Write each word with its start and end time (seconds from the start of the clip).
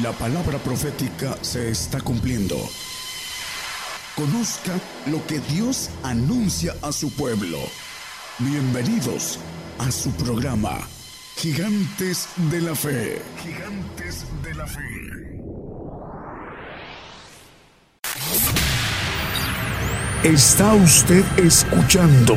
La 0.00 0.10
palabra 0.12 0.56
profética 0.56 1.36
se 1.42 1.70
está 1.70 2.00
cumpliendo. 2.00 2.56
Conozca 4.16 4.72
lo 5.04 5.24
que 5.26 5.38
Dios 5.40 5.90
anuncia 6.02 6.74
a 6.80 6.92
su 6.92 7.10
pueblo. 7.12 7.58
Bienvenidos 8.38 9.38
a 9.78 9.90
su 9.90 10.10
programa, 10.12 10.78
Gigantes 11.36 12.26
de 12.50 12.62
la 12.62 12.74
Fe. 12.74 13.20
Gigantes 13.42 14.24
de 14.42 14.54
la 14.54 14.66
Fe. 14.66 14.82
Está 20.24 20.72
usted 20.72 21.22
escuchando 21.36 22.34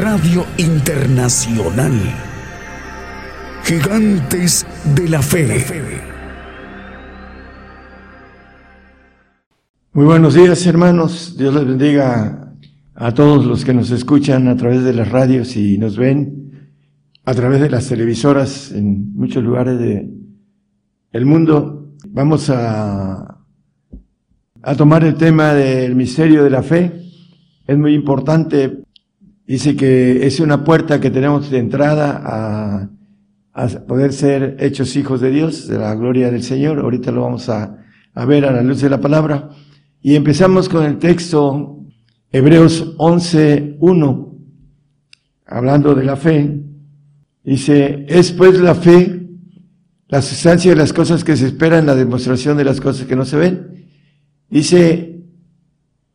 Radio 0.00 0.44
Internacional. 0.56 1.94
Gigantes 3.64 4.66
de 4.96 5.08
la 5.08 5.22
Fe. 5.22 6.17
Muy 9.98 10.06
buenos 10.06 10.34
días, 10.34 10.64
hermanos. 10.64 11.34
Dios 11.36 11.52
les 11.52 11.66
bendiga 11.66 12.54
a 12.94 13.14
todos 13.14 13.44
los 13.44 13.64
que 13.64 13.74
nos 13.74 13.90
escuchan 13.90 14.46
a 14.46 14.56
través 14.56 14.84
de 14.84 14.92
las 14.92 15.10
radios 15.10 15.56
y 15.56 15.76
nos 15.76 15.96
ven 15.96 16.70
a 17.24 17.34
través 17.34 17.60
de 17.60 17.68
las 17.68 17.88
televisoras 17.88 18.70
en 18.70 19.12
muchos 19.16 19.42
lugares 19.42 19.76
de 19.80 20.08
el 21.10 21.26
mundo. 21.26 21.94
Vamos 22.10 22.48
a, 22.48 23.40
a 24.62 24.74
tomar 24.76 25.02
el 25.02 25.16
tema 25.16 25.52
del 25.52 25.96
misterio 25.96 26.44
de 26.44 26.50
la 26.50 26.62
fe. 26.62 26.92
Es 27.66 27.76
muy 27.76 27.92
importante. 27.92 28.84
Dice 29.48 29.74
que 29.74 30.24
es 30.24 30.38
una 30.38 30.62
puerta 30.62 31.00
que 31.00 31.10
tenemos 31.10 31.50
de 31.50 31.58
entrada 31.58 32.22
a, 32.24 32.88
a 33.52 33.68
poder 33.84 34.12
ser 34.12 34.58
hechos 34.60 34.94
hijos 34.94 35.20
de 35.20 35.32
Dios, 35.32 35.66
de 35.66 35.76
la 35.76 35.92
gloria 35.96 36.30
del 36.30 36.44
Señor. 36.44 36.78
Ahorita 36.78 37.10
lo 37.10 37.22
vamos 37.22 37.48
a, 37.48 37.78
a 38.14 38.24
ver 38.26 38.44
a 38.44 38.52
la 38.52 38.62
luz 38.62 38.80
de 38.80 38.90
la 38.90 39.00
palabra. 39.00 39.50
Y 40.00 40.14
empezamos 40.14 40.68
con 40.68 40.84
el 40.84 40.98
texto 40.98 41.84
Hebreos 42.30 42.96
11.1, 42.98 44.38
hablando 45.46 45.94
de 45.94 46.04
la 46.04 46.16
fe. 46.16 46.60
Dice, 47.42 48.04
es 48.08 48.32
pues 48.32 48.60
la 48.60 48.74
fe 48.74 49.18
la 50.08 50.22
sustancia 50.22 50.70
de 50.70 50.76
las 50.76 50.92
cosas 50.92 51.22
que 51.22 51.36
se 51.36 51.46
esperan, 51.46 51.86
la 51.86 51.94
demostración 51.94 52.56
de 52.56 52.64
las 52.64 52.80
cosas 52.80 53.06
que 53.06 53.14
no 53.14 53.26
se 53.26 53.36
ven. 53.36 53.86
Dice 54.48 55.20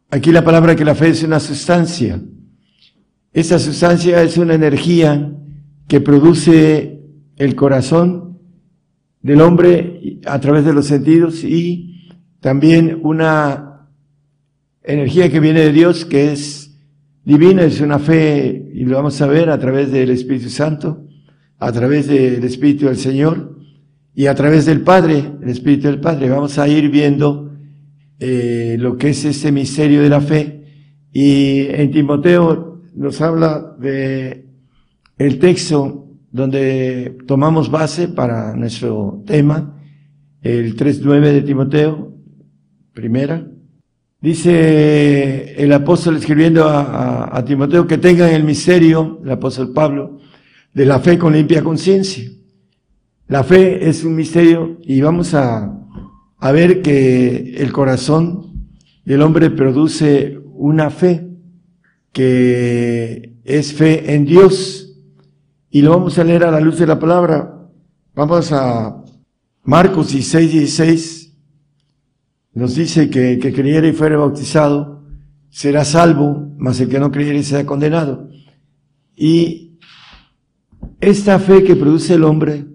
aquí 0.10 0.32
la 0.32 0.44
palabra 0.44 0.76
que 0.76 0.84
la 0.84 0.96
fe 0.96 1.10
es 1.10 1.24
una 1.24 1.40
sustancia. 1.40 2.20
Esa 3.32 3.60
sustancia 3.60 4.22
es 4.24 4.38
una 4.38 4.56
energía 4.56 5.32
que 5.88 6.02
produce 6.02 7.02
el 7.36 7.56
corazón 7.56 8.40
del 9.22 9.42
hombre 9.42 10.20
a 10.26 10.40
través 10.40 10.66
de 10.66 10.74
los 10.74 10.88
sentidos 10.88 11.44
y 11.44 12.10
también 12.40 13.00
una 13.04 13.73
energía 14.84 15.30
que 15.30 15.40
viene 15.40 15.62
de 15.62 15.72
Dios, 15.72 16.06
que 16.06 16.32
es 16.32 16.76
divina, 17.24 17.64
es 17.64 17.80
una 17.82 18.00
fe, 18.00 18.72
y 18.74 18.84
lo 18.86 18.98
vamos 18.98 19.22
a 19.22 19.28
ver 19.28 19.50
a 19.50 19.58
través 19.58 19.92
del 19.92 20.10
Espíritu 20.10 20.50
Santo, 20.50 21.08
a 21.58 21.72
través 21.72 22.08
del 22.08 22.44
Espíritu 22.44 22.86
del 22.86 22.98
Señor 22.98 23.58
y 24.14 24.28
a 24.28 24.36
través 24.36 24.66
del 24.66 24.82
Padre, 24.82 25.24
el 25.42 25.50
Espíritu 25.50 25.88
del 25.88 26.00
Padre. 26.00 26.30
Vamos 26.30 26.60
a 26.60 26.68
ir 26.68 26.90
viendo 26.90 27.52
eh, 28.20 28.76
lo 28.80 28.98
que 28.98 29.10
es 29.10 29.26
ese 29.26 29.52
misterio 29.52 30.02
de 30.02 30.10
la 30.10 30.22
fe. 30.22 30.64
Y 31.12 31.68
en 31.70 31.92
Timoteo 31.92 32.82
nos 32.96 33.22
habla 33.22 33.76
de 33.80 34.46
el 35.18 35.40
texto 35.40 36.08
donde 36.32 37.18
tomamos 37.28 37.70
base 37.70 38.08
para 38.08 38.56
nuestro 38.56 39.24
tema, 39.26 39.80
el 40.42 40.76
3.9 40.76 41.22
de 41.32 41.42
Timoteo, 41.44 42.18
primera, 42.94 43.48
Dice 44.24 45.62
el 45.62 45.74
apóstol 45.74 46.16
escribiendo 46.16 46.64
a, 46.70 47.44
Timoteo 47.46 47.86
que 47.86 47.98
tengan 47.98 48.30
el 48.30 48.46
misterio, 48.46 49.20
el 49.22 49.32
apóstol 49.32 49.74
Pablo, 49.74 50.20
de 50.74 50.86
la 50.86 51.02
fe 51.02 51.20
con 51.20 51.34
limpia 51.34 51.62
conciencia. 51.62 52.32
La 53.28 53.44
fe 53.44 53.90
es 53.90 54.06
un 54.06 54.16
misterio 54.16 54.78
y 54.82 55.02
vamos 55.02 55.34
a, 55.34 55.78
a 56.38 56.52
ver 56.54 56.82
que 56.82 57.56
el 57.58 57.74
corazón 57.74 58.70
del 59.04 59.24
hombre 59.24 59.50
produce 59.50 60.40
una 60.54 60.90
fe 60.90 61.28
que 62.14 63.42
es 63.44 63.74
fe 63.74 64.16
en 64.16 64.24
Dios. 64.24 65.02
Y 65.70 65.82
lo 65.82 65.90
vamos 65.90 66.18
a 66.18 66.24
leer 66.24 66.46
a 66.46 66.52
la 66.52 66.62
luz 66.62 66.80
de 66.80 66.88
la 66.88 66.98
palabra. 66.98 67.68
Vamos 68.16 68.54
a 68.54 69.04
Marcos 69.66 70.14
16, 70.14 70.50
16 70.54 71.23
nos 72.54 72.76
dice 72.76 73.10
que 73.10 73.40
que 73.40 73.54
creyere 73.54 73.90
y 73.90 73.94
fuere 73.94 74.16
bautizado 74.16 75.04
será 75.50 75.86
salvo, 75.86 76.52
mas 76.58 76.80
el 76.80 76.90
que 76.90 77.00
no 77.00 77.12
creyere 77.12 77.44
será 77.44 77.64
condenado. 77.64 78.28
Y 79.16 79.78
esta 81.00 81.38
fe 81.38 81.64
que 81.64 81.76
produce 81.76 82.16
el 82.16 82.24
hombre 82.24 82.66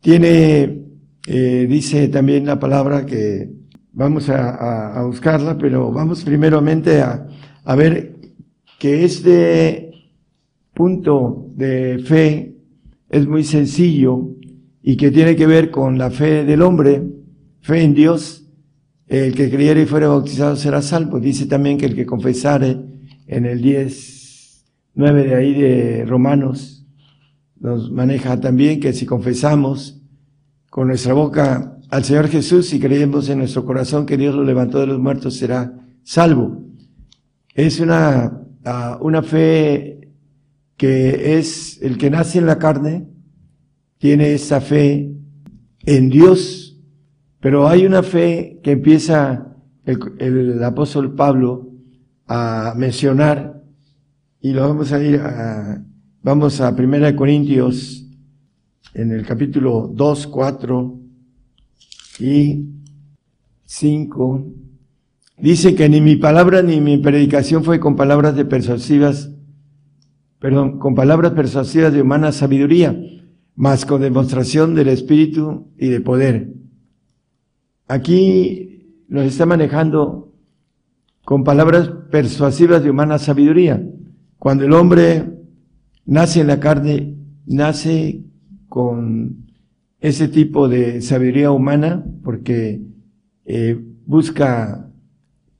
tiene, 0.00 0.82
eh, 1.26 1.66
dice 1.68 2.08
también 2.08 2.46
la 2.46 2.58
palabra 2.58 3.04
que 3.04 3.50
vamos 3.92 4.30
a, 4.30 4.98
a, 4.98 5.04
buscarla, 5.04 5.58
pero 5.58 5.92
vamos 5.92 6.24
primeramente 6.24 7.02
a, 7.02 7.26
a 7.64 7.74
ver 7.74 8.16
que 8.78 9.04
este 9.04 9.90
punto 10.72 11.50
de 11.54 11.98
fe 11.98 12.56
es 13.10 13.26
muy 13.26 13.44
sencillo 13.44 14.30
y 14.82 14.96
que 14.96 15.10
tiene 15.10 15.36
que 15.36 15.46
ver 15.46 15.70
con 15.70 15.98
la 15.98 16.10
fe 16.10 16.44
del 16.46 16.62
hombre, 16.62 17.02
fe 17.60 17.82
en 17.82 17.92
Dios, 17.92 18.39
el 19.10 19.34
que 19.34 19.50
creyere 19.50 19.82
y 19.82 19.86
fuere 19.86 20.06
bautizado 20.06 20.54
será 20.54 20.80
salvo. 20.80 21.18
Dice 21.18 21.46
también 21.46 21.76
que 21.76 21.86
el 21.86 21.96
que 21.96 22.06
confesare 22.06 22.78
en 23.26 23.44
el 23.44 23.60
10, 23.60 24.64
9 24.94 25.24
de 25.24 25.34
ahí 25.34 25.52
de 25.52 26.04
Romanos, 26.06 26.86
nos 27.58 27.90
maneja 27.90 28.40
también 28.40 28.78
que 28.78 28.92
si 28.92 29.06
confesamos 29.06 30.00
con 30.70 30.86
nuestra 30.86 31.12
boca 31.12 31.76
al 31.90 32.04
Señor 32.04 32.28
Jesús 32.28 32.72
y 32.72 32.78
creemos 32.78 33.28
en 33.28 33.38
nuestro 33.38 33.64
corazón 33.64 34.06
que 34.06 34.16
Dios 34.16 34.32
lo 34.32 34.44
levantó 34.44 34.78
de 34.78 34.86
los 34.86 35.00
muertos, 35.00 35.34
será 35.36 35.74
salvo. 36.04 36.62
Es 37.52 37.80
una, 37.80 38.42
ah, 38.64 38.96
una 39.00 39.24
fe 39.24 40.08
que 40.76 41.36
es 41.36 41.82
el 41.82 41.98
que 41.98 42.10
nace 42.10 42.38
en 42.38 42.46
la 42.46 42.58
carne, 42.58 43.08
tiene 43.98 44.34
esa 44.34 44.60
fe 44.60 45.12
en 45.84 46.10
Dios 46.10 46.69
pero 47.40 47.66
hay 47.68 47.86
una 47.86 48.02
fe 48.02 48.60
que 48.62 48.72
empieza 48.72 49.56
el, 49.86 50.62
apóstol 50.62 51.14
Pablo 51.14 51.70
a 52.26 52.74
mencionar 52.76 53.62
y 54.40 54.52
lo 54.52 54.68
vamos 54.68 54.92
a 54.92 55.02
ir 55.02 55.20
a, 55.20 55.82
vamos 56.22 56.60
a 56.60 56.76
Primera 56.76 57.16
Corintios 57.16 58.06
en 58.94 59.10
el 59.12 59.24
capítulo 59.24 59.90
2, 59.92 60.26
4 60.26 61.00
y 62.20 62.66
5. 63.64 64.46
Dice 65.38 65.74
que 65.74 65.88
ni 65.88 66.02
mi 66.02 66.16
palabra 66.16 66.62
ni 66.62 66.80
mi 66.80 66.98
predicación 66.98 67.64
fue 67.64 67.80
con 67.80 67.96
palabras 67.96 68.36
de 68.36 68.44
persuasivas, 68.44 69.30
perdón, 70.38 70.78
con 70.78 70.94
palabras 70.94 71.32
persuasivas 71.32 71.92
de 71.92 72.02
humana 72.02 72.32
sabiduría, 72.32 72.94
mas 73.54 73.86
con 73.86 74.02
demostración 74.02 74.74
del 74.74 74.88
Espíritu 74.88 75.68
y 75.78 75.88
de 75.88 76.00
poder 76.02 76.60
Aquí 77.90 79.02
nos 79.08 79.24
está 79.24 79.46
manejando 79.46 80.32
con 81.24 81.42
palabras 81.42 81.90
persuasivas 82.08 82.84
de 82.84 82.90
humana 82.90 83.18
sabiduría. 83.18 83.84
Cuando 84.38 84.64
el 84.64 84.74
hombre 84.74 85.24
nace 86.06 86.40
en 86.40 86.46
la 86.46 86.60
carne, 86.60 87.16
nace 87.46 88.22
con 88.68 89.50
ese 89.98 90.28
tipo 90.28 90.68
de 90.68 91.02
sabiduría 91.02 91.50
humana 91.50 92.04
porque 92.22 92.80
eh, 93.44 93.76
busca 94.06 94.88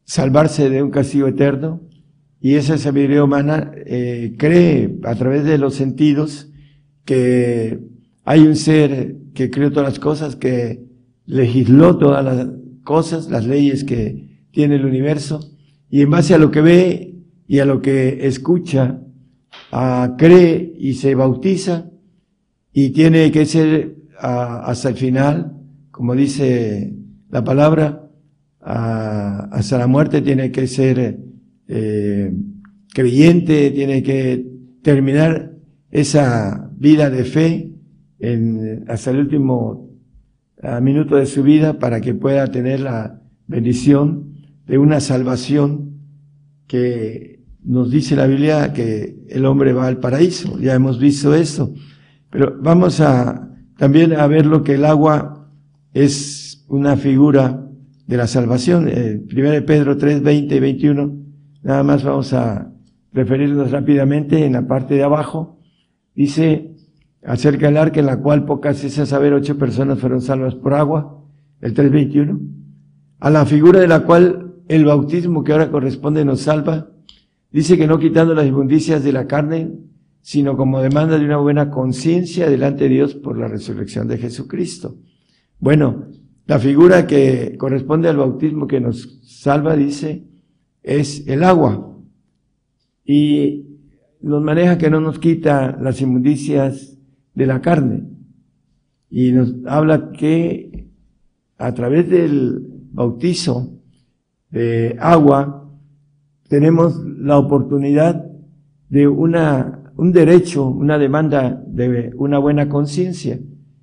salvarse 0.05 0.71
de 0.71 0.85
un 0.85 0.91
castigo 0.91 1.27
eterno 1.27 1.81
y 2.41 2.55
esa 2.55 2.79
sabiduría 2.79 3.25
humana 3.25 3.73
eh, 3.75 4.37
cree 4.39 5.01
a 5.03 5.17
través 5.17 5.43
de 5.43 5.59
los 5.59 5.75
sentidos 5.75 6.49
que 7.05 7.81
hay 8.25 8.47
un 8.47 8.55
ser 8.55 9.17
que 9.35 9.51
creó 9.51 9.73
todas 9.73 9.89
las 9.89 9.99
cosas, 9.99 10.37
que 10.37 10.90
legisló 11.31 11.97
todas 11.97 12.25
las 12.25 12.49
cosas, 12.83 13.31
las 13.31 13.47
leyes 13.47 13.85
que 13.85 14.47
tiene 14.51 14.75
el 14.77 14.85
universo, 14.85 15.41
y 15.89 16.03
en 16.03 16.11
base 16.11 16.35
a 16.35 16.39
lo 16.39 16.51
que 16.51 16.61
ve 16.61 17.15
y 17.47 17.61
a 17.61 17.65
lo 17.65 17.81
que 17.81 18.27
escucha, 18.27 19.01
ah, 19.73 20.17
cree 20.19 20.75
y 20.79 20.95
se 20.95 21.15
bautiza, 21.15 21.91
y 22.73 22.91
tiene 22.91 23.31
que 23.31 23.47
ser 23.47 23.97
hasta 24.19 24.91
el 24.91 24.97
final, 24.97 25.57
como 25.91 26.15
dice 26.15 26.95
la 27.31 27.43
palabra, 27.43 28.09
hasta 28.61 29.79
la 29.79 29.87
muerte 29.87 30.21
tiene 30.21 30.53
que 30.53 30.67
ser 30.67 31.19
eh, 31.67 32.33
creyente, 32.93 33.71
tiene 33.71 34.03
que 34.03 34.47
terminar 34.83 35.57
esa 35.91 36.71
vida 36.77 37.09
de 37.09 37.25
fe 37.25 37.73
hasta 38.87 39.11
el 39.11 39.19
último 39.21 39.90
minuto 40.81 41.17
de 41.17 41.27
su 41.27 41.43
vida 41.43 41.79
para 41.79 42.01
que 42.01 42.15
pueda 42.15 42.47
tener 42.49 42.81
la 42.81 43.21
bendición 43.47 44.35
de 44.67 44.79
una 44.79 45.01
salvación 45.01 45.99
que 46.67 47.41
nos 47.65 47.91
dice 47.91 48.17
la 48.17 48.27
Biblia 48.27 48.73
que 48.73 49.25
el 49.29 49.45
hombre 49.45 49.73
va 49.73 49.87
al 49.87 49.99
paraíso. 49.99 50.59
Ya 50.59 50.75
hemos 50.75 50.99
visto 50.99 51.35
eso. 51.35 51.75
Pero 52.31 52.59
vamos 52.61 53.01
a 53.01 53.49
también 53.77 54.13
a 54.13 54.27
ver 54.27 54.47
lo 54.47 54.63
que 54.63 54.75
el 54.75 54.85
agua 54.85 55.51
es 55.93 56.65
una 56.69 56.97
figura 56.97 57.67
de 58.07 58.17
la 58.17 58.27
salvación. 58.27 58.89
Eh, 58.89 59.21
1 59.31 59.67
Pedro 59.67 59.97
3, 59.97 60.23
20 60.23 60.57
y 60.57 60.61
21. 60.61 61.17
Nada 61.63 61.83
más 61.83 62.05
vamos 62.05 62.33
a 62.33 62.73
referirnos 63.13 63.71
rápidamente 63.71 64.45
en 64.45 64.53
la 64.53 64.67
parte 64.67 64.95
de 64.95 65.03
abajo. 65.03 65.59
Dice 66.15 66.70
acerca 67.23 67.67
del 67.67 67.77
arca 67.77 68.01
en 68.01 68.07
la 68.07 68.21
cual 68.21 68.45
pocas 68.45 68.83
es 68.85 68.99
a 68.99 69.07
saber 69.07 69.33
ocho 69.33 69.59
personas 69.59 69.99
fueron 69.99 70.21
salvas 70.21 70.55
por 70.55 70.75
agua. 70.75 71.25
El 71.61 71.75
3.21. 71.75 72.41
A 73.21 73.31
la 73.31 73.45
figura 73.45 73.81
de 73.81 73.89
la 73.89 74.01
cual 74.05 74.55
el 74.69 74.85
bautismo 74.85 75.45
que 75.45 75.53
ahora 75.53 75.71
corresponde 75.71 76.25
nos 76.25 76.41
salva. 76.43 76.91
Dice 77.51 77.77
que 77.77 77.87
no 77.87 77.99
quitando 77.99 78.35
las 78.35 78.47
inmundicias 78.47 79.03
de 79.03 79.13
la 79.13 79.27
carne, 79.27 79.73
sino 80.23 80.57
como 80.57 80.81
demanda 80.81 81.19
de 81.19 81.25
una 81.25 81.39
buena 81.39 81.71
conciencia 81.71 82.49
delante 82.49 82.85
de 82.85 82.91
Dios 82.91 83.15
por 83.15 83.37
la 83.37 83.49
resurrección 83.49 84.07
de 84.09 84.19
Jesucristo. 84.19 84.97
Bueno, 85.59 86.07
la 86.47 86.59
figura 86.59 87.07
que 87.07 87.57
corresponde 87.59 88.09
al 88.09 88.17
bautismo 88.17 88.67
que 88.67 88.81
nos 88.81 89.21
salva, 89.23 89.77
dice, 89.77 90.25
es 90.83 91.27
el 91.27 91.45
agua. 91.45 91.97
Y 93.05 93.67
nos 94.21 94.43
maneja 94.43 94.79
que 94.79 94.91
no 94.91 95.01
nos 95.01 95.19
quita 95.19 95.77
las 95.81 96.01
inmundicias 96.01 97.00
de 97.35 97.47
la 97.47 97.61
carne. 97.61 98.05
Y 99.09 99.33
nos 99.33 99.55
habla 99.67 100.13
que 100.13 100.89
a 101.59 101.75
través 101.75 102.09
del 102.09 102.67
bautizo 102.93 103.81
de 104.51 104.97
agua 104.99 105.69
tenemos 106.49 106.97
la 107.05 107.39
oportunidad 107.39 108.27
de 108.89 109.07
una, 109.07 109.93
un 109.97 110.13
derecho, 110.13 110.67
una 110.67 110.99
demanda 110.99 111.63
de 111.67 112.13
una 112.17 112.39
buena 112.39 112.69
conciencia. 112.69 113.39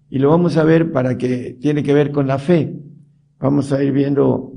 Y 0.10 0.20
lo 0.20 0.30
vamos 0.30 0.58
a 0.58 0.64
ver 0.64 0.92
para 0.92 1.18
que 1.18 1.58
tiene 1.60 1.84
que 1.84 1.94
ver 1.94 2.12
con 2.12 2.28
la 2.28 2.40
fe. 2.40 2.78
Vamos 3.40 3.72
a 3.72 3.84
ir 3.84 3.92
viendo 3.92 4.54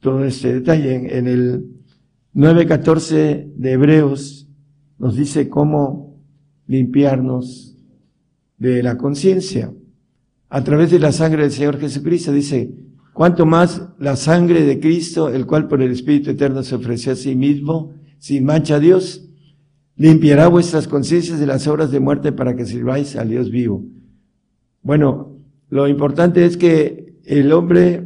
todo 0.00 0.24
este 0.24 0.54
detalle. 0.54 1.18
En, 1.18 1.26
el 1.26 1.64
9.14 2.34 3.54
de 3.54 3.72
Hebreos 3.72 4.48
nos 4.98 5.16
dice 5.16 5.48
cómo 5.48 6.20
limpiarnos 6.66 7.77
de 8.58 8.82
la 8.82 8.96
conciencia 8.96 9.72
a 10.48 10.64
través 10.64 10.90
de 10.90 10.98
la 10.98 11.12
sangre 11.12 11.42
del 11.42 11.52
Señor 11.52 11.78
Jesucristo. 11.78 12.32
Dice, 12.32 12.74
cuanto 13.12 13.46
más 13.46 13.82
la 13.98 14.16
sangre 14.16 14.64
de 14.64 14.80
Cristo, 14.80 15.28
el 15.28 15.46
cual 15.46 15.68
por 15.68 15.82
el 15.82 15.92
Espíritu 15.92 16.30
Eterno 16.30 16.62
se 16.62 16.74
ofreció 16.74 17.12
a 17.12 17.16
sí 17.16 17.34
mismo, 17.34 17.94
sin 18.18 18.44
mancha 18.44 18.76
a 18.76 18.80
Dios, 18.80 19.28
limpiará 19.96 20.48
vuestras 20.48 20.88
conciencias 20.88 21.40
de 21.40 21.46
las 21.46 21.66
obras 21.66 21.90
de 21.90 22.00
muerte 22.00 22.32
para 22.32 22.54
que 22.56 22.64
sirváis 22.64 23.16
al 23.16 23.28
Dios 23.28 23.50
vivo. 23.50 23.84
Bueno, 24.82 25.36
lo 25.70 25.88
importante 25.88 26.44
es 26.44 26.56
que 26.56 27.18
el 27.24 27.52
hombre 27.52 28.04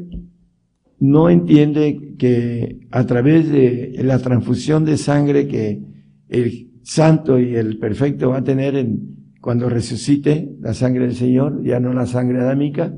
no 0.99 1.31
entiende 1.31 2.15
que 2.19 2.87
a 2.91 3.07
través 3.07 3.51
de 3.51 4.01
la 4.03 4.19
transfusión 4.19 4.85
de 4.85 4.97
sangre 4.97 5.49
que 5.49 5.83
el 6.29 6.71
santo 6.83 7.39
y 7.39 7.55
el 7.55 7.79
perfecto 7.79 8.31
va 8.31 8.39
a 8.39 8.45
tener 8.45 8.77
en, 8.77 9.22
cuando 9.43 9.69
resucite 9.69 10.55
la 10.61 10.73
sangre 10.73 11.05
del 11.05 11.17
Señor, 11.17 11.65
ya 11.65 11.81
no 11.81 11.93
la 11.93 12.07
sangre 12.07 12.39
adámica, 12.39 12.95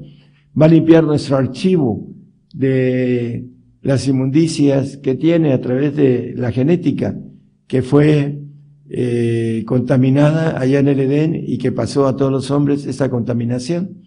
va 0.61 0.67
a 0.67 0.69
limpiar 0.69 1.03
nuestro 1.03 1.39
archivo 1.39 2.07
de 2.53 3.49
las 3.81 4.07
inmundicias 4.07 4.99
que 4.99 5.15
tiene 5.15 5.55
a 5.55 5.61
través 5.63 5.97
de 5.97 6.35
la 6.37 6.53
genética, 6.53 7.19
que 7.67 7.81
fue 7.81 8.43
eh, 8.91 9.65
contaminada 9.67 10.61
allá 10.61 10.81
en 10.81 10.89
el 10.89 11.01
Edén 11.01 11.35
y 11.35 11.57
que 11.57 11.73
pasó 11.73 12.07
a 12.07 12.15
todos 12.15 12.31
los 12.31 12.51
hombres 12.51 12.85
esta 12.85 13.09
contaminación. 13.09 14.03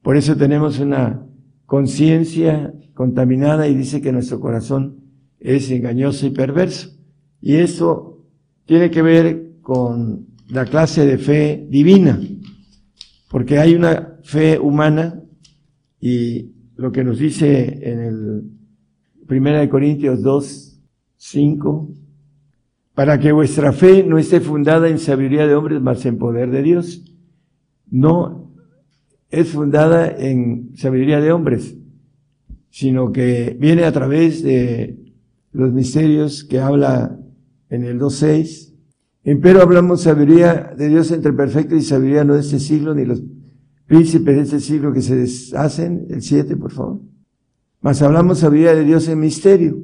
Por 0.00 0.16
eso 0.16 0.34
tenemos 0.34 0.80
una 0.80 1.26
conciencia 1.66 2.72
contaminada 2.94 3.68
y 3.68 3.74
dice 3.74 4.00
que 4.00 4.12
nuestro 4.12 4.40
corazón 4.40 4.96
es 5.40 5.70
engañoso 5.70 6.26
y 6.26 6.30
perverso. 6.30 6.88
Y 7.42 7.56
eso 7.56 8.24
tiene 8.64 8.90
que 8.90 9.02
ver 9.02 9.56
con 9.60 10.31
la 10.48 10.64
clase 10.64 11.06
de 11.06 11.18
fe 11.18 11.66
divina, 11.68 12.20
porque 13.30 13.58
hay 13.58 13.74
una 13.74 14.18
fe 14.22 14.58
humana 14.58 15.22
y 16.00 16.52
lo 16.76 16.92
que 16.92 17.04
nos 17.04 17.18
dice 17.18 17.78
en 17.82 18.00
el 18.00 18.42
Primera 19.26 19.60
de 19.60 19.68
Corintios 19.68 20.22
2, 20.22 20.80
5, 21.16 21.88
para 22.94 23.18
que 23.18 23.32
vuestra 23.32 23.72
fe 23.72 24.02
no 24.02 24.18
esté 24.18 24.40
fundada 24.40 24.88
en 24.88 24.98
sabiduría 24.98 25.46
de 25.46 25.54
hombres, 25.54 25.80
mas 25.80 26.04
en 26.04 26.18
poder 26.18 26.50
de 26.50 26.62
Dios. 26.62 27.02
No 27.90 28.52
es 29.30 29.48
fundada 29.48 30.08
en 30.08 30.76
sabiduría 30.76 31.20
de 31.20 31.32
hombres, 31.32 31.76
sino 32.68 33.12
que 33.12 33.56
viene 33.58 33.84
a 33.84 33.92
través 33.92 34.42
de 34.42 34.98
los 35.52 35.72
misterios 35.72 36.44
que 36.44 36.58
habla 36.58 37.18
en 37.70 37.84
el 37.84 37.98
2.6, 37.98 38.71
Empero 39.24 39.62
hablamos 39.62 40.02
sabiduría 40.02 40.74
de 40.76 40.88
Dios 40.88 41.12
entre 41.12 41.32
perfecto 41.32 41.76
y 41.76 41.82
sabiduría 41.82 42.24
no 42.24 42.34
de 42.34 42.40
este 42.40 42.58
siglo, 42.58 42.94
ni 42.94 43.04
los 43.04 43.22
príncipes 43.86 44.36
de 44.36 44.42
este 44.42 44.60
siglo 44.60 44.92
que 44.92 45.00
se 45.00 45.14
deshacen. 45.14 46.06
El 46.10 46.22
7, 46.22 46.56
por 46.56 46.72
favor. 46.72 47.00
Mas 47.80 48.02
hablamos 48.02 48.38
sabiduría 48.40 48.74
de 48.74 48.84
Dios 48.84 49.08
en 49.08 49.20
misterio. 49.20 49.78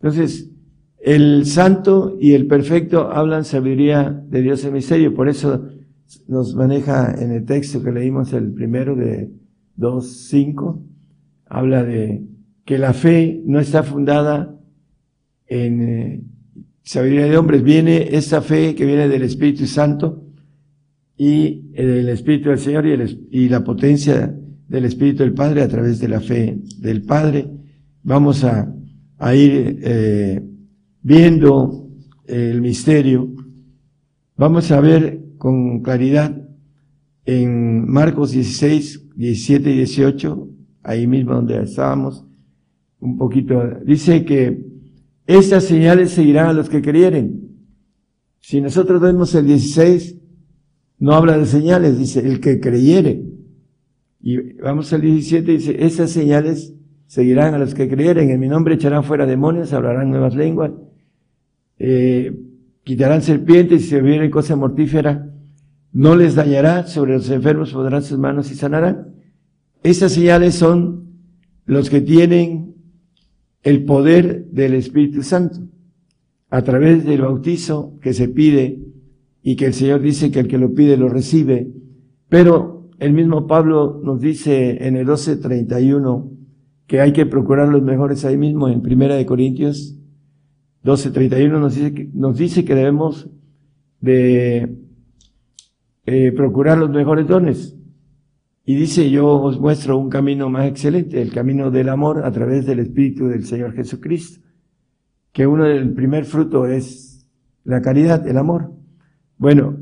Entonces, 0.00 0.50
el 0.98 1.46
santo 1.46 2.16
y 2.20 2.32
el 2.32 2.46
perfecto 2.46 3.10
hablan 3.10 3.44
sabiduría 3.44 4.10
de 4.28 4.40
Dios 4.40 4.64
en 4.64 4.72
misterio. 4.72 5.14
Por 5.14 5.28
eso 5.28 5.68
nos 6.26 6.54
maneja 6.54 7.12
en 7.12 7.32
el 7.32 7.44
texto 7.44 7.82
que 7.82 7.92
leímos 7.92 8.32
el 8.32 8.52
primero 8.52 8.94
de 8.96 9.30
2.5. 9.78 10.80
Habla 11.46 11.84
de 11.84 12.24
que 12.64 12.78
la 12.78 12.94
fe 12.94 13.42
no 13.44 13.60
está 13.60 13.82
fundada 13.82 14.58
en 15.46 15.82
eh, 15.82 16.24
sabiduría 16.82 17.26
de 17.26 17.36
hombres, 17.36 17.62
viene 17.62 18.08
esa 18.16 18.42
fe 18.42 18.74
que 18.74 18.84
viene 18.84 19.08
del 19.08 19.22
Espíritu 19.22 19.66
Santo 19.66 20.24
y 21.16 21.68
del 21.72 22.08
Espíritu 22.08 22.48
del 22.48 22.58
Señor 22.58 22.84
y, 23.30 23.48
la 23.48 23.62
potencia 23.62 24.34
del 24.68 24.84
Espíritu 24.84 25.22
del 25.22 25.34
Padre 25.34 25.62
a 25.62 25.68
través 25.68 26.00
de 26.00 26.08
la 26.08 26.20
fe 26.20 26.58
del 26.78 27.02
Padre. 27.02 27.48
Vamos 28.02 28.44
a, 28.44 28.74
ir 29.34 29.78
eh, 29.82 30.42
viendo 31.02 31.88
el 32.26 32.60
misterio. 32.60 33.32
Vamos 34.36 34.72
a 34.72 34.80
ver 34.80 35.20
con 35.38 35.80
claridad 35.82 36.36
en 37.24 37.88
Marcos 37.88 38.32
16, 38.32 39.10
17 39.14 39.70
y 39.70 39.76
18, 39.76 40.48
ahí 40.82 41.06
mismo 41.06 41.34
donde 41.34 41.62
estábamos, 41.62 42.24
un 42.98 43.16
poquito, 43.16 43.62
dice 43.84 44.24
que 44.24 44.71
estas 45.26 45.64
señales 45.64 46.10
seguirán 46.10 46.48
a 46.48 46.52
los 46.52 46.68
que 46.68 46.82
creyeren. 46.82 47.52
Si 48.40 48.60
nosotros 48.60 49.00
vemos 49.00 49.34
el 49.34 49.46
16, 49.46 50.16
no 50.98 51.14
habla 51.14 51.38
de 51.38 51.46
señales, 51.46 51.98
dice 51.98 52.20
el 52.20 52.40
que 52.40 52.60
creyere. 52.60 53.22
Y 54.20 54.54
vamos 54.54 54.92
al 54.92 55.00
17, 55.00 55.52
dice, 55.52 55.84
estas 55.84 56.10
señales 56.10 56.74
seguirán 57.06 57.54
a 57.54 57.58
los 57.58 57.74
que 57.74 57.88
creyeren. 57.88 58.30
En 58.30 58.40
mi 58.40 58.48
nombre 58.48 58.74
echarán 58.74 59.04
fuera 59.04 59.26
demonios, 59.26 59.72
hablarán 59.72 60.10
nuevas 60.10 60.34
lenguas, 60.34 60.72
eh, 61.78 62.36
quitarán 62.84 63.22
serpientes 63.22 63.82
y 63.82 63.86
si 63.86 63.94
bebieren 63.96 64.30
cosa 64.30 64.56
mortífera, 64.56 65.28
no 65.92 66.16
les 66.16 66.34
dañará, 66.34 66.86
sobre 66.86 67.12
los 67.12 67.28
enfermos 67.30 67.72
podrán 67.72 68.02
sus 68.02 68.18
manos 68.18 68.50
y 68.50 68.54
sanarán. 68.54 69.14
Estas 69.82 70.12
señales 70.12 70.54
son 70.54 71.18
los 71.66 71.90
que 71.90 72.00
tienen 72.00 72.71
el 73.62 73.84
poder 73.84 74.46
del 74.50 74.74
Espíritu 74.74 75.22
Santo 75.22 75.60
a 76.50 76.62
través 76.62 77.04
del 77.04 77.22
bautizo 77.22 77.98
que 78.00 78.12
se 78.12 78.28
pide 78.28 78.80
y 79.42 79.56
que 79.56 79.66
el 79.66 79.74
Señor 79.74 80.00
dice 80.00 80.30
que 80.30 80.40
el 80.40 80.48
que 80.48 80.58
lo 80.58 80.74
pide 80.74 80.96
lo 80.96 81.08
recibe. 81.08 81.72
Pero 82.28 82.90
el 82.98 83.12
mismo 83.12 83.46
Pablo 83.46 84.00
nos 84.04 84.20
dice 84.20 84.86
en 84.86 84.96
el 84.96 85.06
12:31 85.06 86.30
que 86.86 87.00
hay 87.00 87.12
que 87.12 87.26
procurar 87.26 87.68
los 87.68 87.82
mejores 87.82 88.24
ahí 88.24 88.36
mismo 88.36 88.68
en 88.68 88.82
Primera 88.82 89.14
de 89.14 89.26
Corintios 89.26 89.96
12:31 90.84 91.60
nos 91.60 91.74
dice 91.76 91.94
que, 91.94 92.10
nos 92.12 92.36
dice 92.36 92.64
que 92.64 92.74
debemos 92.74 93.30
de 94.00 94.78
eh, 96.06 96.32
procurar 96.32 96.78
los 96.78 96.90
mejores 96.90 97.26
dones. 97.28 97.76
Y 98.64 98.76
dice, 98.76 99.10
yo 99.10 99.28
os 99.28 99.58
muestro 99.58 99.98
un 99.98 100.08
camino 100.08 100.48
más 100.48 100.66
excelente, 100.66 101.20
el 101.20 101.32
camino 101.32 101.70
del 101.70 101.88
amor 101.88 102.24
a 102.24 102.30
través 102.30 102.64
del 102.64 102.78
Espíritu 102.78 103.26
del 103.26 103.44
Señor 103.44 103.74
Jesucristo, 103.74 104.46
que 105.32 105.46
uno 105.46 105.64
del 105.64 105.92
primer 105.94 106.24
fruto 106.24 106.66
es 106.66 107.28
la 107.64 107.82
caridad, 107.82 108.26
el 108.26 108.38
amor. 108.38 108.72
Bueno, 109.36 109.78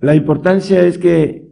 la 0.00 0.14
importancia 0.14 0.82
es 0.86 0.96
que 0.96 1.48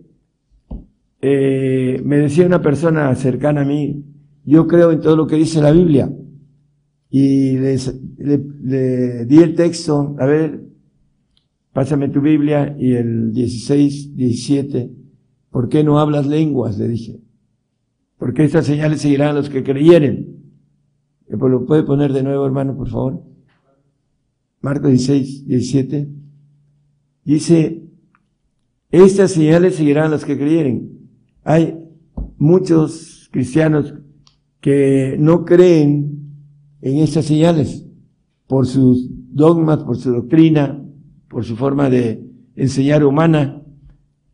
eh, 1.20 2.00
me 2.04 2.18
decía 2.18 2.46
una 2.46 2.62
persona 2.62 3.14
cercana 3.14 3.62
a 3.62 3.64
mí, 3.64 4.04
yo 4.44 4.66
creo 4.66 4.92
en 4.92 5.00
todo 5.00 5.16
lo 5.16 5.26
que 5.26 5.36
dice 5.36 5.60
la 5.60 5.72
Biblia. 5.72 6.10
Y 7.10 7.58
le, 7.58 9.24
di 9.26 9.38
el 9.38 9.54
texto, 9.54 10.16
a 10.18 10.26
ver, 10.26 10.62
pásame 11.72 12.08
tu 12.08 12.20
Biblia 12.20 12.76
y 12.78 12.92
el 12.92 13.32
16, 13.32 14.16
17, 14.16 14.90
¿por 15.50 15.68
qué 15.68 15.84
no 15.84 15.98
hablas 15.98 16.26
lenguas? 16.26 16.78
Le 16.78 16.88
dije. 16.88 17.20
Porque 18.18 18.44
estas 18.44 18.66
señales 18.66 19.00
seguirán 19.00 19.30
a 19.30 19.40
los 19.40 19.50
que 19.50 19.62
creyeren. 19.62 20.36
¿Lo 21.28 21.66
puede 21.66 21.82
poner 21.82 22.12
de 22.12 22.22
nuevo, 22.22 22.46
hermano, 22.46 22.76
por 22.76 22.88
favor? 22.88 23.22
Marcos 24.60 24.90
16, 24.90 25.46
17. 25.46 26.08
Dice, 27.24 27.82
estas 28.90 29.32
señales 29.32 29.74
seguirán 29.74 30.06
a 30.06 30.10
los 30.10 30.24
que 30.24 30.38
creyeren. 30.38 31.08
Hay 31.44 31.78
muchos 32.38 33.28
cristianos 33.32 33.94
que 34.60 35.16
no 35.18 35.44
creen 35.44 36.16
en 36.80 36.98
estas 36.98 37.26
señales 37.26 37.86
por 38.46 38.66
sus 38.66 39.08
dogmas, 39.32 39.78
por 39.84 39.96
su 39.96 40.12
doctrina, 40.12 40.82
por 41.28 41.44
su 41.44 41.56
forma 41.56 41.90
de 41.90 42.24
enseñar 42.54 43.04
humana, 43.04 43.62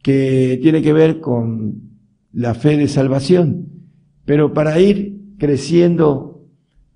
que 0.02 0.58
tiene 0.60 0.82
que 0.82 0.92
ver 0.92 1.20
con 1.20 1.92
la 2.32 2.54
fe 2.54 2.76
de 2.76 2.88
salvación. 2.88 3.68
Pero 4.24 4.52
para 4.52 4.78
ir 4.80 5.18
creciendo 5.38 6.44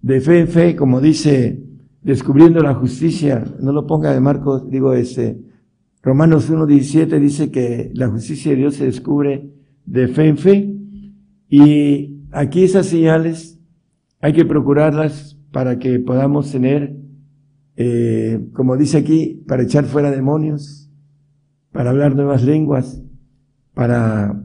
de 0.02 0.20
fe 0.20 0.40
en 0.40 0.48
fe, 0.48 0.76
como 0.76 1.00
dice, 1.00 1.62
descubriendo 2.02 2.60
la 2.60 2.74
justicia, 2.74 3.44
no 3.60 3.72
lo 3.72 3.86
ponga 3.86 4.12
de 4.12 4.20
Marcos, 4.20 4.70
digo 4.70 4.92
este, 4.92 5.40
Romanos 6.02 6.50
1.17 6.50 7.18
dice 7.18 7.50
que 7.50 7.90
la 7.94 8.08
justicia 8.08 8.52
de 8.52 8.58
Dios 8.58 8.76
se 8.76 8.84
descubre 8.84 9.50
de 9.84 10.06
fe 10.06 10.28
en 10.28 10.38
fe. 10.38 10.72
Y 11.48 12.20
aquí 12.30 12.62
esas 12.62 12.86
señales 12.86 13.60
hay 14.20 14.32
que 14.32 14.44
procurarlas 14.44 15.36
para 15.50 15.80
que 15.80 15.98
podamos 15.98 16.52
tener, 16.52 16.96
eh, 17.76 18.40
como 18.52 18.76
dice 18.76 18.98
aquí, 18.98 19.42
para 19.48 19.64
echar 19.64 19.84
fuera 19.84 20.12
demonios, 20.12 20.85
para 21.76 21.90
hablar 21.90 22.16
nuevas 22.16 22.42
lenguas, 22.42 23.02
para 23.74 24.42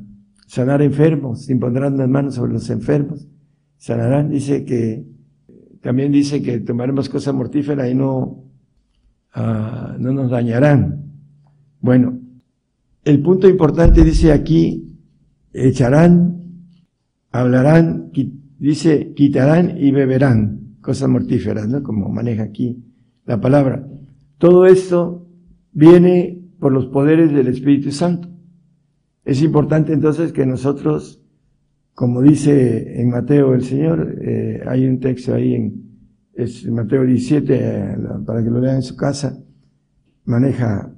sanar 0.47 0.81
enfermos, 0.81 1.49
impondrán 1.49 1.97
las 1.97 2.09
manos 2.09 2.35
sobre 2.35 2.51
los 2.51 2.69
enfermos, 2.69 3.25
sanarán, 3.77 4.29
dice 4.29 4.65
que, 4.65 5.05
también 5.79 6.11
dice 6.11 6.41
que 6.41 6.59
tomaremos 6.59 7.07
cosas 7.07 7.33
mortíferas 7.33 7.89
y 7.89 7.95
no, 7.95 8.43
ah, 9.33 9.95
no 9.97 10.11
nos 10.11 10.29
dañarán. 10.29 11.05
Bueno, 11.79 12.19
el 13.05 13.21
punto 13.21 13.47
importante 13.47 14.03
dice 14.03 14.33
aquí, 14.33 14.93
echarán, 15.53 16.35
hablarán, 17.31 18.11
dice, 18.59 19.13
quitarán 19.15 19.77
y 19.77 19.91
beberán 19.91 20.75
cosas 20.81 21.07
mortíferas, 21.07 21.65
¿no? 21.69 21.81
Como 21.81 22.09
maneja 22.09 22.43
aquí 22.43 22.83
la 23.25 23.39
palabra. 23.39 23.87
Todo 24.37 24.65
esto 24.65 25.29
viene 25.71 26.40
por 26.61 26.71
los 26.71 26.85
poderes 26.85 27.33
del 27.33 27.47
Espíritu 27.47 27.91
Santo. 27.91 28.29
Es 29.25 29.41
importante 29.41 29.93
entonces 29.93 30.31
que 30.31 30.45
nosotros, 30.45 31.19
como 31.95 32.21
dice 32.21 33.01
en 33.01 33.09
Mateo 33.09 33.55
el 33.55 33.63
Señor, 33.63 34.15
eh, 34.21 34.61
hay 34.67 34.85
un 34.85 34.99
texto 34.99 35.33
ahí 35.33 35.55
en 35.55 36.71
Mateo 36.71 37.03
17, 37.03 37.55
eh, 37.55 37.97
para 38.27 38.43
que 38.43 38.51
lo 38.51 38.61
lean 38.61 38.75
en 38.75 38.83
su 38.83 38.95
casa, 38.95 39.43
maneja 40.25 40.93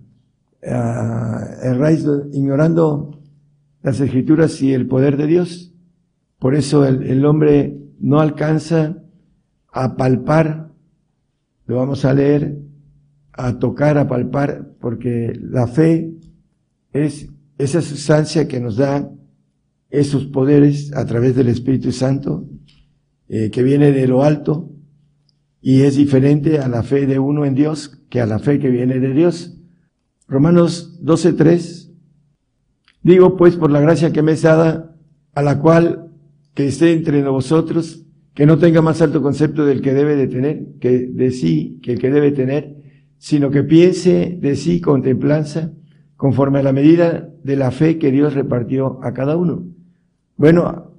eh, 0.61 0.69
el 1.63 1.79
raíz 1.79 2.05
ignorando 2.33 3.21
las 3.81 4.01
escrituras 4.01 4.61
y 4.61 4.73
el 4.73 4.85
poder 4.85 5.15
de 5.15 5.27
Dios. 5.27 5.73
Por 6.39 6.55
eso 6.55 6.85
el 6.85 7.25
hombre 7.25 7.79
no 8.01 8.19
alcanza 8.19 8.97
a 9.71 9.95
palpar, 9.95 10.73
lo 11.67 11.77
vamos 11.77 12.03
a 12.03 12.13
leer, 12.13 12.59
a 13.33 13.59
tocar, 13.59 13.97
a 13.97 14.07
palpar, 14.07 14.73
porque 14.79 15.33
la 15.41 15.67
fe 15.67 16.13
es 16.91 17.27
esa 17.57 17.81
sustancia 17.81 18.47
que 18.47 18.59
nos 18.59 18.77
da 18.77 19.11
esos 19.89 20.25
poderes 20.25 20.93
a 20.95 21.05
través 21.05 21.35
del 21.35 21.49
Espíritu 21.49 21.91
Santo, 21.91 22.47
eh, 23.27 23.49
que 23.51 23.63
viene 23.63 23.91
de 23.91 24.07
lo 24.07 24.23
alto, 24.23 24.71
y 25.61 25.81
es 25.81 25.95
diferente 25.95 26.59
a 26.59 26.67
la 26.67 26.83
fe 26.83 27.05
de 27.05 27.19
uno 27.19 27.45
en 27.45 27.55
Dios 27.55 28.01
que 28.09 28.19
a 28.19 28.25
la 28.25 28.39
fe 28.39 28.59
que 28.59 28.69
viene 28.69 28.99
de 28.99 29.13
Dios. 29.13 29.57
Romanos 30.27 30.99
12.3, 31.03 31.91
digo 33.01 33.37
pues 33.37 33.55
por 33.55 33.71
la 33.71 33.79
gracia 33.79 34.11
que 34.11 34.21
me 34.21 34.33
es 34.33 34.41
dada, 34.41 34.95
a 35.33 35.41
la 35.41 35.59
cual 35.59 36.11
que 36.53 36.67
esté 36.67 36.91
entre 36.91 37.23
vosotros, 37.23 38.05
que 38.33 38.45
no 38.45 38.57
tenga 38.57 38.81
más 38.81 39.01
alto 39.01 39.21
concepto 39.21 39.65
del 39.65 39.81
que 39.81 39.93
debe 39.93 40.15
de 40.15 40.27
tener, 40.27 40.65
que 40.79 41.07
de 41.07 41.31
sí, 41.31 41.79
que 41.81 41.93
el 41.93 41.99
que 41.99 42.09
debe 42.09 42.31
tener, 42.31 42.82
sino 43.23 43.51
que 43.51 43.63
piense 43.63 44.37
de 44.41 44.57
sí 44.57 44.81
con 44.81 45.01
templanza, 45.01 45.71
conforme 46.17 46.59
a 46.59 46.63
la 46.63 46.73
medida 46.73 47.29
de 47.41 47.55
la 47.55 47.71
fe 47.71 47.97
que 47.97 48.11
Dios 48.11 48.33
repartió 48.33 49.01
a 49.01 49.13
cada 49.13 49.37
uno. 49.37 49.65
Bueno, 50.35 50.91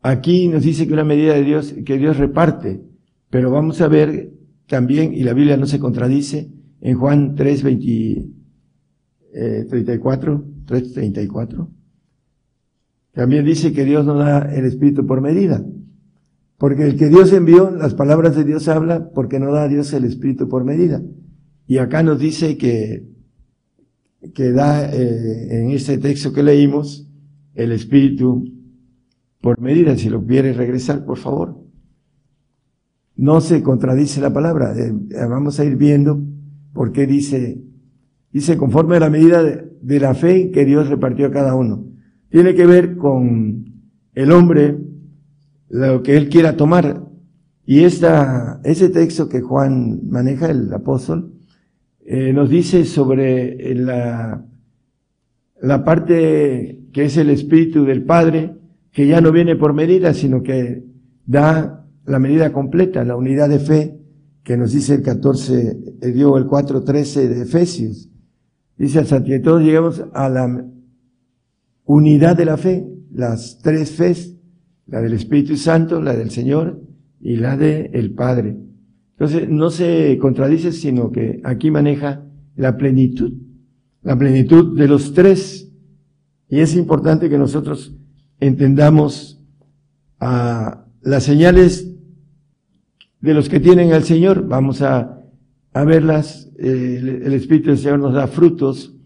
aquí 0.00 0.48
nos 0.48 0.62
dice 0.62 0.86
que 0.86 0.94
una 0.94 1.04
medida 1.04 1.34
de 1.34 1.44
Dios, 1.44 1.74
que 1.84 1.98
Dios 1.98 2.16
reparte, 2.16 2.80
pero 3.28 3.50
vamos 3.50 3.82
a 3.82 3.88
ver 3.88 4.32
también, 4.68 5.12
y 5.12 5.22
la 5.22 5.34
Biblia 5.34 5.58
no 5.58 5.66
se 5.66 5.78
contradice, 5.78 6.50
en 6.80 6.96
Juan 6.96 7.34
3, 7.34 7.62
20, 7.62 8.26
34, 9.68 10.44
3, 10.64 10.92
34, 10.94 11.68
también 13.12 13.44
dice 13.44 13.74
que 13.74 13.84
Dios 13.84 14.06
no 14.06 14.14
da 14.14 14.50
el 14.50 14.64
Espíritu 14.64 15.04
por 15.04 15.20
medida. 15.20 15.62
Porque 16.58 16.84
el 16.84 16.96
que 16.96 17.08
Dios 17.08 17.32
envió, 17.32 17.70
las 17.70 17.94
palabras 17.94 18.36
de 18.36 18.44
Dios 18.44 18.68
habla 18.68 19.10
porque 19.14 19.38
no 19.38 19.52
da 19.52 19.62
a 19.62 19.68
Dios 19.68 19.92
el 19.92 20.04
Espíritu 20.04 20.48
por 20.48 20.64
medida. 20.64 21.00
Y 21.66 21.78
acá 21.78 22.02
nos 22.02 22.18
dice 22.18 22.58
que 22.58 23.06
que 24.34 24.52
da 24.52 24.90
eh, 24.92 25.62
en 25.62 25.70
este 25.70 25.98
texto 25.98 26.32
que 26.32 26.42
leímos 26.42 27.08
el 27.54 27.72
Espíritu 27.72 28.44
por 29.40 29.60
medida. 29.60 29.96
Si 29.96 30.08
lo 30.08 30.24
quiere 30.24 30.52
regresar, 30.52 31.04
por 31.04 31.18
favor. 31.18 31.56
No 33.16 33.40
se 33.40 33.62
contradice 33.62 34.20
la 34.20 34.32
palabra. 34.32 34.74
Eh, 34.76 34.92
vamos 35.28 35.58
a 35.58 35.64
ir 35.64 35.76
viendo 35.76 36.22
por 36.72 36.92
qué 36.92 37.06
dice, 37.06 37.62
dice 38.32 38.56
conforme 38.56 38.96
a 38.96 39.00
la 39.00 39.10
medida 39.10 39.42
de 39.42 40.00
la 40.00 40.14
fe 40.14 40.50
que 40.50 40.64
Dios 40.64 40.88
repartió 40.88 41.26
a 41.26 41.30
cada 41.30 41.54
uno. 41.54 41.86
Tiene 42.30 42.54
que 42.54 42.66
ver 42.66 42.96
con 42.96 43.64
el 44.14 44.32
hombre, 44.32 44.78
lo 45.68 46.02
que 46.02 46.16
él 46.16 46.28
quiera 46.28 46.56
tomar. 46.56 47.04
Y 47.64 47.84
esta, 47.84 48.60
ese 48.64 48.88
texto 48.88 49.28
que 49.28 49.40
Juan 49.40 50.08
maneja, 50.08 50.50
el 50.50 50.72
apóstol, 50.72 51.34
eh, 52.04 52.32
nos 52.32 52.48
dice 52.48 52.84
sobre 52.84 53.74
la, 53.74 54.44
la 55.60 55.84
parte 55.84 56.86
que 56.92 57.04
es 57.04 57.16
el 57.18 57.30
Espíritu 57.30 57.84
del 57.84 58.04
Padre, 58.04 58.56
que 58.90 59.06
ya 59.06 59.20
no 59.20 59.32
viene 59.32 59.56
por 59.56 59.74
medida, 59.74 60.14
sino 60.14 60.42
que 60.42 60.82
da 61.26 61.86
la 62.06 62.18
medida 62.18 62.52
completa, 62.52 63.04
la 63.04 63.16
unidad 63.16 63.50
de 63.50 63.58
fe, 63.58 64.00
que 64.42 64.56
nos 64.56 64.72
dice 64.72 64.94
el 64.94 65.02
14, 65.02 65.78
eh, 66.00 66.12
dio 66.12 66.38
el 66.38 66.46
4.13 66.46 67.28
de 67.28 67.42
Efesios. 67.42 68.08
Dice 68.78 69.00
hasta 69.00 69.22
que 69.22 69.40
todos 69.40 69.62
lleguemos 69.62 70.02
a 70.14 70.30
la 70.30 70.64
unidad 71.84 72.36
de 72.36 72.44
la 72.46 72.56
fe, 72.56 72.88
las 73.12 73.58
tres 73.58 73.90
fes, 73.90 74.37
la 74.88 75.00
del 75.00 75.12
Espíritu 75.12 75.56
Santo, 75.56 76.00
la 76.02 76.16
del 76.16 76.30
Señor 76.30 76.80
y 77.20 77.36
la 77.36 77.56
del 77.56 77.90
el 77.92 78.12
Padre. 78.14 78.56
Entonces, 79.12 79.48
no 79.48 79.70
se 79.70 80.16
contradice, 80.18 80.72
sino 80.72 81.10
que 81.10 81.40
aquí 81.44 81.70
maneja 81.70 82.24
la 82.56 82.76
plenitud, 82.76 83.32
la 84.02 84.16
plenitud 84.16 84.78
de 84.78 84.88
los 84.88 85.12
tres. 85.12 85.70
Y 86.48 86.60
es 86.60 86.74
importante 86.76 87.28
que 87.28 87.38
nosotros 87.38 87.94
entendamos 88.40 89.44
a 90.20 90.86
las 91.02 91.24
señales 91.24 91.94
de 93.20 93.34
los 93.34 93.48
que 93.48 93.60
tienen 93.60 93.92
al 93.92 94.04
Señor. 94.04 94.46
Vamos 94.48 94.82
a, 94.82 95.22
a 95.72 95.84
verlas. 95.84 96.50
el, 96.58 97.08
el 97.08 97.32
Espíritu 97.34 97.68
del 97.68 97.78
Señor 97.78 97.98
nos 97.98 98.14
da 98.14 98.26
frutos 98.26 98.96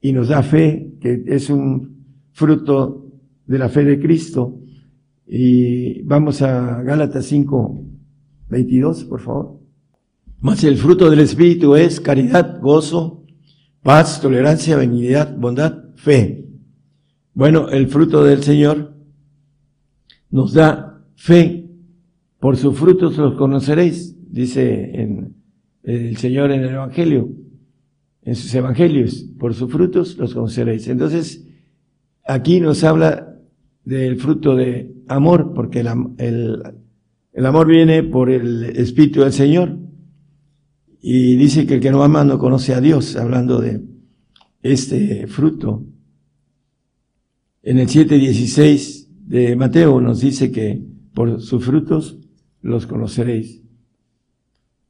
y 0.00 0.12
nos 0.12 0.28
da 0.28 0.42
fe, 0.42 0.94
que 1.00 1.22
es 1.26 1.50
un 1.50 2.04
fruto 2.32 3.06
de 3.46 3.58
la 3.58 3.68
fe 3.68 3.84
de 3.84 4.00
Cristo. 4.00 4.59
Y 5.32 6.02
vamos 6.02 6.42
a 6.42 6.82
Gálatas 6.82 7.26
5, 7.26 7.84
22, 8.48 9.04
por 9.04 9.20
favor. 9.20 9.60
Mas 10.40 10.64
el 10.64 10.76
fruto 10.76 11.08
del 11.08 11.20
Espíritu 11.20 11.76
es 11.76 12.00
caridad, 12.00 12.60
gozo, 12.60 13.24
paz, 13.80 14.20
tolerancia, 14.20 14.76
benignidad, 14.76 15.36
bondad, 15.36 15.94
fe. 15.94 16.48
Bueno, 17.32 17.68
el 17.68 17.86
fruto 17.86 18.24
del 18.24 18.42
Señor 18.42 18.96
nos 20.30 20.52
da 20.52 21.00
fe. 21.14 21.70
Por 22.40 22.56
sus 22.56 22.76
frutos 22.76 23.16
los 23.16 23.36
conoceréis, 23.36 24.16
dice 24.32 25.30
el 25.84 26.16
Señor 26.16 26.50
en 26.50 26.62
el 26.62 26.70
Evangelio, 26.70 27.30
en 28.22 28.34
sus 28.34 28.52
Evangelios. 28.52 29.26
Por 29.38 29.54
sus 29.54 29.70
frutos 29.70 30.18
los 30.18 30.34
conoceréis. 30.34 30.88
Entonces, 30.88 31.46
aquí 32.26 32.58
nos 32.58 32.82
habla 32.82 33.29
del 33.84 34.16
fruto 34.16 34.54
de 34.54 34.94
amor, 35.08 35.52
porque 35.54 35.80
el, 35.80 36.62
el 37.32 37.46
amor 37.46 37.66
viene 37.66 38.02
por 38.02 38.30
el 38.30 38.64
Espíritu 38.64 39.20
del 39.20 39.32
Señor. 39.32 39.78
Y 41.02 41.36
dice 41.36 41.66
que 41.66 41.74
el 41.74 41.80
que 41.80 41.90
no 41.90 42.02
ama 42.02 42.24
no 42.24 42.38
conoce 42.38 42.74
a 42.74 42.80
Dios, 42.80 43.16
hablando 43.16 43.60
de 43.60 43.82
este 44.62 45.26
fruto. 45.26 45.84
En 47.62 47.78
el 47.78 47.88
7.16 47.88 49.08
de 49.26 49.56
Mateo 49.56 50.00
nos 50.00 50.20
dice 50.20 50.50
que 50.50 50.82
por 51.14 51.40
sus 51.40 51.64
frutos 51.64 52.18
los 52.62 52.86
conoceréis. 52.86 53.62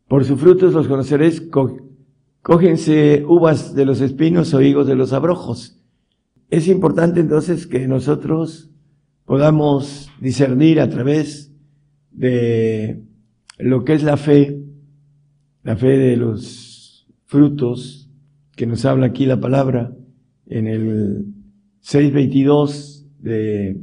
Por 0.08 0.24
sus 0.24 0.40
frutos 0.40 0.74
los 0.74 0.88
conoceréis, 0.88 1.42
cógense 2.42 3.24
uvas 3.26 3.74
de 3.74 3.84
los 3.84 4.00
espinos 4.00 4.52
o 4.54 4.62
higos 4.62 4.86
de 4.86 4.96
los 4.96 5.12
abrojos. 5.12 5.80
Es 6.48 6.66
importante 6.66 7.20
entonces 7.20 7.66
que 7.66 7.86
nosotros 7.86 8.70
podamos 9.30 10.10
discernir 10.20 10.80
a 10.80 10.90
través 10.90 11.54
de 12.10 13.04
lo 13.58 13.84
que 13.84 13.92
es 13.92 14.02
la 14.02 14.16
fe, 14.16 14.60
la 15.62 15.76
fe 15.76 15.98
de 15.98 16.16
los 16.16 17.06
frutos 17.26 18.10
que 18.56 18.66
nos 18.66 18.84
habla 18.84 19.06
aquí 19.06 19.26
la 19.26 19.38
palabra 19.38 19.94
en 20.46 20.66
el 20.66 21.26
6.22 21.80 23.06
de 23.20 23.80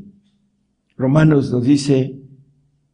Romanos 0.98 1.50
nos 1.50 1.64
dice 1.64 2.20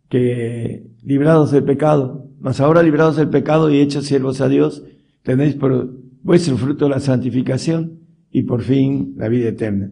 que 0.08 0.86
librados 1.02 1.50
del 1.50 1.64
pecado, 1.64 2.30
mas 2.40 2.60
ahora 2.60 2.84
librados 2.84 3.16
del 3.16 3.32
pecado 3.32 3.72
y 3.72 3.80
hechos 3.80 4.06
siervos 4.06 4.42
a 4.42 4.48
Dios, 4.48 4.84
tenéis 5.24 5.56
por 5.56 5.92
vuestro 6.22 6.56
fruto 6.58 6.88
la 6.88 7.00
santificación 7.00 8.02
y 8.30 8.44
por 8.44 8.62
fin 8.62 9.16
la 9.18 9.28
vida 9.28 9.50
eterna. 9.50 9.92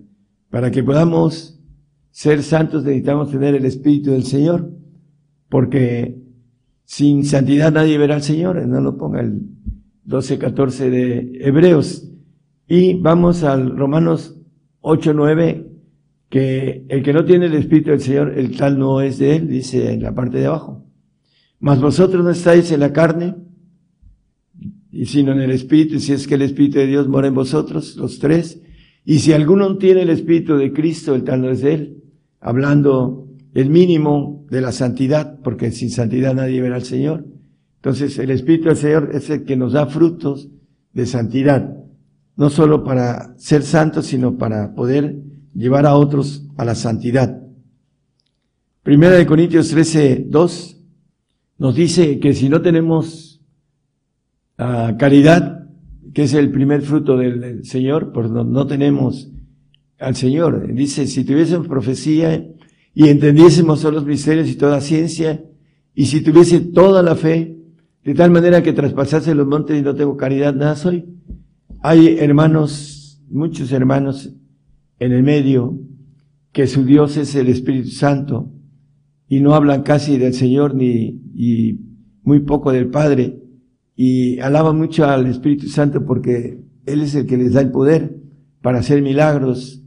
Para 0.51 0.69
que 0.69 0.83
podamos 0.83 1.57
ser 2.11 2.43
santos 2.43 2.83
necesitamos 2.83 3.31
tener 3.31 3.55
el 3.55 3.65
Espíritu 3.65 4.11
del 4.11 4.23
Señor, 4.23 4.69
porque 5.49 6.21
sin 6.83 7.23
santidad 7.25 7.71
nadie 7.71 7.97
verá 7.97 8.15
al 8.15 8.21
Señor, 8.21 8.65
no 8.67 8.81
lo 8.81 8.97
ponga 8.97 9.21
el 9.21 9.41
12, 10.03 10.37
14 10.37 10.89
de 10.89 11.31
Hebreos. 11.41 12.09
Y 12.67 12.95
vamos 12.95 13.43
al 13.43 13.77
Romanos 13.77 14.37
8, 14.81 15.13
9, 15.13 15.67
que 16.29 16.85
el 16.89 17.01
que 17.01 17.13
no 17.13 17.23
tiene 17.25 17.45
el 17.45 17.55
Espíritu 17.55 17.91
del 17.91 18.01
Señor, 18.01 18.37
el 18.37 18.55
tal 18.57 18.77
no 18.77 19.01
es 19.01 19.17
de 19.17 19.37
él, 19.37 19.47
dice 19.47 19.93
en 19.93 20.03
la 20.03 20.13
parte 20.13 20.37
de 20.37 20.47
abajo. 20.47 20.85
Mas 21.59 21.79
vosotros 21.79 22.23
no 22.23 22.31
estáis 22.31 22.71
en 22.71 22.81
la 22.81 22.91
carne, 22.91 23.35
y 24.91 25.05
sino 25.05 25.31
en 25.31 25.39
el 25.39 25.51
Espíritu, 25.51 25.99
si 25.99 26.11
es 26.11 26.27
que 26.27 26.35
el 26.35 26.41
Espíritu 26.41 26.79
de 26.79 26.87
Dios 26.87 27.07
mora 27.07 27.27
en 27.27 27.35
vosotros, 27.35 27.95
los 27.95 28.19
tres. 28.19 28.61
Y 29.05 29.19
si 29.19 29.31
alguno 29.31 29.77
tiene 29.77 30.01
el 30.01 30.09
Espíritu 30.09 30.57
de 30.57 30.73
Cristo, 30.73 31.15
el 31.15 31.23
tal 31.23 31.41
no 31.41 31.49
es 31.49 31.61
de 31.61 31.73
él 31.73 32.00
hablando 32.41 33.27
el 33.53 33.69
mínimo 33.69 34.45
de 34.49 34.61
la 34.61 34.71
santidad, 34.71 35.39
porque 35.43 35.71
sin 35.71 35.91
santidad 35.91 36.33
nadie 36.33 36.61
verá 36.61 36.75
al 36.75 36.83
Señor. 36.83 37.25
Entonces 37.77 38.17
el 38.19 38.31
Espíritu 38.31 38.67
del 38.67 38.77
Señor 38.77 39.11
es 39.13 39.29
el 39.29 39.45
que 39.45 39.55
nos 39.55 39.73
da 39.73 39.85
frutos 39.85 40.49
de 40.93 41.05
santidad, 41.05 41.77
no 42.35 42.49
solo 42.49 42.83
para 42.83 43.37
ser 43.37 43.63
santos, 43.63 44.07
sino 44.07 44.37
para 44.37 44.73
poder 44.75 45.15
llevar 45.53 45.85
a 45.85 45.95
otros 45.95 46.47
a 46.57 46.65
la 46.65 46.75
santidad. 46.75 47.41
Primera 48.83 49.15
de 49.15 49.25
Corintios 49.25 49.69
13, 49.69 50.25
2 50.27 50.77
nos 51.59 51.75
dice 51.75 52.19
que 52.19 52.33
si 52.33 52.49
no 52.49 52.61
tenemos 52.61 53.41
uh, 54.57 54.97
caridad, 54.97 55.67
que 56.13 56.23
es 56.23 56.33
el 56.33 56.51
primer 56.51 56.81
fruto 56.81 57.17
del, 57.17 57.63
Señor, 57.63 58.11
pues 58.11 58.31
no, 58.31 58.43
no 58.43 58.65
tenemos 58.65 59.31
al 60.01 60.15
Señor. 60.15 60.73
Dice, 60.73 61.07
si 61.07 61.23
tuviésemos 61.23 61.67
profecía 61.67 62.45
y 62.93 63.07
entendiésemos 63.07 63.81
todos 63.81 63.93
los 63.93 64.05
misterios 64.05 64.49
y 64.49 64.55
toda 64.55 64.81
ciencia, 64.81 65.43
y 65.93 66.05
si 66.05 66.21
tuviese 66.21 66.59
toda 66.59 67.01
la 67.03 67.15
fe, 67.15 67.57
de 68.03 68.15
tal 68.15 68.31
manera 68.31 68.63
que 68.63 68.73
traspasase 68.73 69.35
los 69.35 69.47
montes 69.47 69.79
y 69.79 69.83
no 69.83 69.95
tengo 69.95 70.17
caridad, 70.17 70.55
nada 70.55 70.75
soy. 70.75 71.05
Hay 71.81 72.17
hermanos, 72.19 73.21
muchos 73.29 73.71
hermanos 73.71 74.33
en 74.99 75.11
el 75.11 75.23
medio, 75.23 75.79
que 76.51 76.67
su 76.67 76.83
Dios 76.83 77.17
es 77.17 77.35
el 77.35 77.47
Espíritu 77.47 77.89
Santo, 77.89 78.51
y 79.27 79.39
no 79.39 79.53
hablan 79.53 79.83
casi 79.83 80.17
del 80.17 80.33
Señor 80.33 80.75
ni, 80.75 81.21
y 81.35 81.79
muy 82.23 82.39
poco 82.39 82.71
del 82.71 82.89
Padre, 82.89 83.39
y 83.95 84.39
alaban 84.39 84.77
mucho 84.77 85.05
al 85.05 85.27
Espíritu 85.27 85.67
Santo 85.67 86.05
porque 86.05 86.59
Él 86.85 87.01
es 87.01 87.15
el 87.15 87.25
que 87.25 87.37
les 87.37 87.53
da 87.53 87.61
el 87.61 87.71
poder 87.71 88.17
para 88.61 88.79
hacer 88.79 89.01
milagros, 89.01 89.80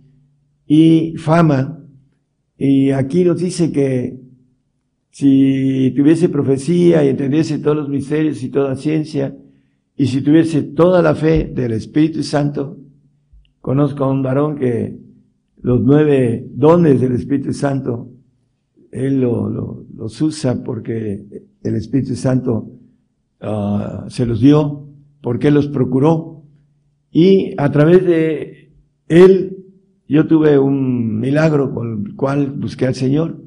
y 0.66 1.14
fama. 1.16 1.85
Y 2.57 2.90
aquí 2.90 3.24
nos 3.24 3.40
dice 3.40 3.72
que 3.72 4.20
si 5.11 5.92
tuviese 5.96 6.29
profecía 6.29 7.05
y 7.05 7.09
entendiese 7.09 7.59
todos 7.59 7.77
los 7.77 7.88
misterios 7.88 8.42
y 8.42 8.48
toda 8.48 8.77
ciencia, 8.77 9.37
y 9.96 10.07
si 10.07 10.22
tuviese 10.22 10.62
toda 10.62 11.03
la 11.03 11.14
fe 11.14 11.44
del 11.44 11.72
Espíritu 11.72 12.22
Santo, 12.22 12.79
conozco 13.61 14.05
a 14.05 14.11
un 14.11 14.22
varón 14.22 14.57
que 14.57 14.98
los 15.62 15.81
nueve 15.83 16.46
dones 16.53 17.00
del 17.00 17.12
Espíritu 17.12 17.53
Santo, 17.53 18.11
él 18.90 19.20
lo, 19.20 19.85
los 19.94 20.20
usa 20.20 20.62
porque 20.62 21.46
el 21.62 21.74
Espíritu 21.74 22.14
Santo 22.16 22.70
uh, 23.40 24.09
se 24.09 24.27
los 24.27 24.40
dio, 24.40 24.88
porque 25.22 25.48
él 25.48 25.55
los 25.55 25.68
procuró, 25.68 26.42
y 27.11 27.55
a 27.57 27.70
través 27.70 28.05
de 28.05 28.72
él 29.09 29.63
yo 30.09 30.27
tuve 30.27 30.59
un 30.59 31.19
milagro 31.19 31.73
con 31.73 32.07
el 32.07 32.17
cual 32.17 32.51
busqué 32.53 32.87
al 32.87 32.95
Señor, 32.95 33.43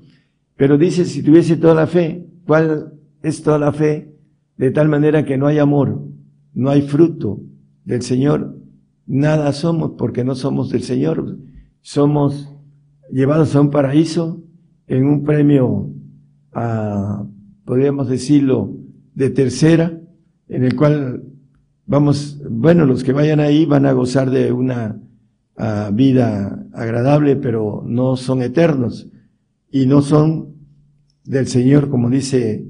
pero 0.55 0.77
dice, 0.77 1.05
si 1.05 1.21
tuviese 1.21 1.57
toda 1.57 1.75
la 1.75 1.87
fe, 1.87 2.25
¿cuál 2.45 2.93
es 3.21 3.43
toda 3.43 3.59
la 3.59 3.71
fe? 3.71 4.15
De 4.57 4.71
tal 4.71 4.89
manera 4.89 5.23
que 5.23 5.37
no 5.37 5.47
hay 5.47 5.59
amor, 5.59 6.01
no 6.53 6.69
hay 6.69 6.81
fruto 6.81 7.41
del 7.85 8.01
Señor, 8.01 8.57
nada 9.05 9.53
somos 9.53 9.91
porque 9.97 10.23
no 10.23 10.33
somos 10.33 10.69
del 10.69 10.81
Señor, 10.81 11.37
somos 11.81 12.51
llevados 13.11 13.55
a 13.55 13.61
un 13.61 13.69
paraíso 13.69 14.43
en 14.87 15.05
un 15.05 15.23
premio, 15.23 15.91
podríamos 17.65 18.09
decirlo, 18.09 18.73
de 19.13 19.29
tercera, 19.29 19.99
en 20.47 20.63
el 20.63 20.75
cual 20.75 21.23
vamos, 21.85 22.41
bueno, 22.49 22.85
los 22.85 23.03
que 23.03 23.13
vayan 23.13 23.39
ahí 23.39 23.65
van 23.65 23.85
a 23.85 23.91
gozar 23.91 24.29
de 24.29 24.51
una 24.51 24.99
vida 25.93 26.67
agradable, 26.73 27.35
pero 27.35 27.83
no 27.85 28.15
son 28.15 28.41
eternos 28.41 29.07
y 29.71 29.85
no 29.85 30.01
son 30.01 30.55
del 31.23 31.47
Señor, 31.47 31.89
como 31.89 32.09
dice 32.09 32.65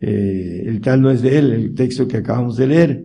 eh, 0.00 0.64
el 0.66 0.80
tal 0.80 1.00
no 1.00 1.10
es 1.10 1.22
de 1.22 1.38
Él, 1.38 1.52
el 1.52 1.74
texto 1.74 2.06
que 2.06 2.18
acabamos 2.18 2.56
de 2.56 2.66
leer, 2.66 3.04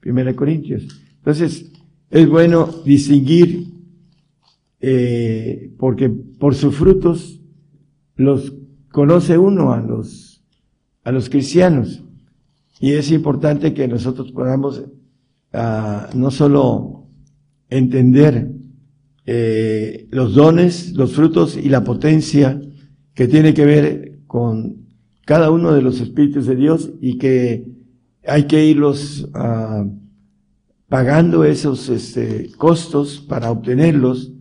Primera 0.00 0.34
Corintios. 0.34 0.88
Entonces, 1.18 1.70
es 2.10 2.28
bueno 2.28 2.68
distinguir, 2.84 3.66
eh, 4.80 5.72
porque 5.78 6.08
por 6.08 6.54
sus 6.54 6.74
frutos 6.74 7.40
los 8.16 8.54
conoce 8.90 9.36
uno 9.36 9.72
a 9.72 9.80
los, 9.80 10.42
a 11.04 11.12
los 11.12 11.28
cristianos. 11.28 12.02
Y 12.80 12.92
es 12.92 13.10
importante 13.10 13.74
que 13.74 13.86
nosotros 13.86 14.32
podamos 14.32 14.82
ah, 15.52 16.08
no 16.14 16.30
solo 16.30 17.06
entender 17.68 18.50
eh, 19.32 20.08
los 20.10 20.34
dones, 20.34 20.92
los 20.94 21.12
frutos 21.12 21.56
y 21.56 21.68
la 21.68 21.84
potencia 21.84 22.60
que 23.14 23.28
tiene 23.28 23.54
que 23.54 23.64
ver 23.64 24.18
con 24.26 24.88
cada 25.24 25.52
uno 25.52 25.72
de 25.72 25.82
los 25.82 26.00
espíritus 26.00 26.46
de 26.46 26.56
Dios 26.56 26.90
y 27.00 27.16
que 27.16 27.64
hay 28.26 28.48
que 28.48 28.66
irlos 28.66 29.28
ah, 29.34 29.86
pagando 30.88 31.44
esos 31.44 31.88
este, 31.90 32.50
costos 32.56 33.20
para 33.20 33.52
obtenerlos. 33.52 34.32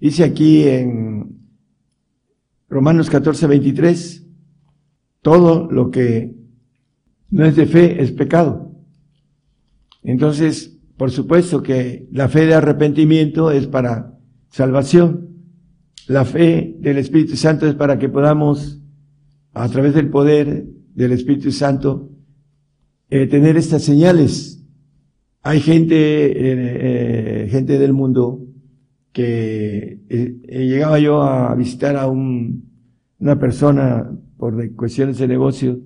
Dice 0.00 0.24
aquí 0.24 0.66
en 0.66 1.36
Romanos 2.70 3.10
14, 3.10 3.46
23, 3.48 4.26
todo 5.20 5.70
lo 5.70 5.90
que 5.90 6.34
no 7.28 7.44
es 7.44 7.54
de 7.54 7.66
fe 7.66 8.02
es 8.02 8.12
pecado. 8.12 8.72
Entonces, 10.02 10.78
por 10.96 11.10
supuesto 11.10 11.62
que 11.62 12.08
la 12.10 12.30
fe 12.30 12.46
de 12.46 12.54
arrepentimiento 12.54 13.50
es 13.50 13.66
para 13.66 14.11
salvación. 14.52 15.30
La 16.06 16.24
fe 16.24 16.76
del 16.78 16.98
Espíritu 16.98 17.36
Santo 17.36 17.66
es 17.66 17.74
para 17.74 17.98
que 17.98 18.08
podamos, 18.08 18.80
a 19.54 19.68
través 19.68 19.94
del 19.94 20.10
poder 20.10 20.66
del 20.94 21.12
Espíritu 21.12 21.50
Santo, 21.50 22.10
eh, 23.10 23.26
tener 23.26 23.56
estas 23.56 23.82
señales. 23.82 24.62
Hay 25.42 25.60
gente, 25.60 25.96
eh, 25.96 27.44
eh, 27.44 27.48
gente 27.50 27.78
del 27.78 27.92
mundo 27.92 28.46
que 29.12 30.00
llegaba 30.48 30.98
yo 30.98 31.22
a 31.22 31.54
visitar 31.54 31.96
a 31.96 32.06
un, 32.06 32.70
una 33.18 33.38
persona 33.38 34.10
por 34.38 34.74
cuestiones 34.74 35.18
de 35.18 35.28
negocio 35.28 35.80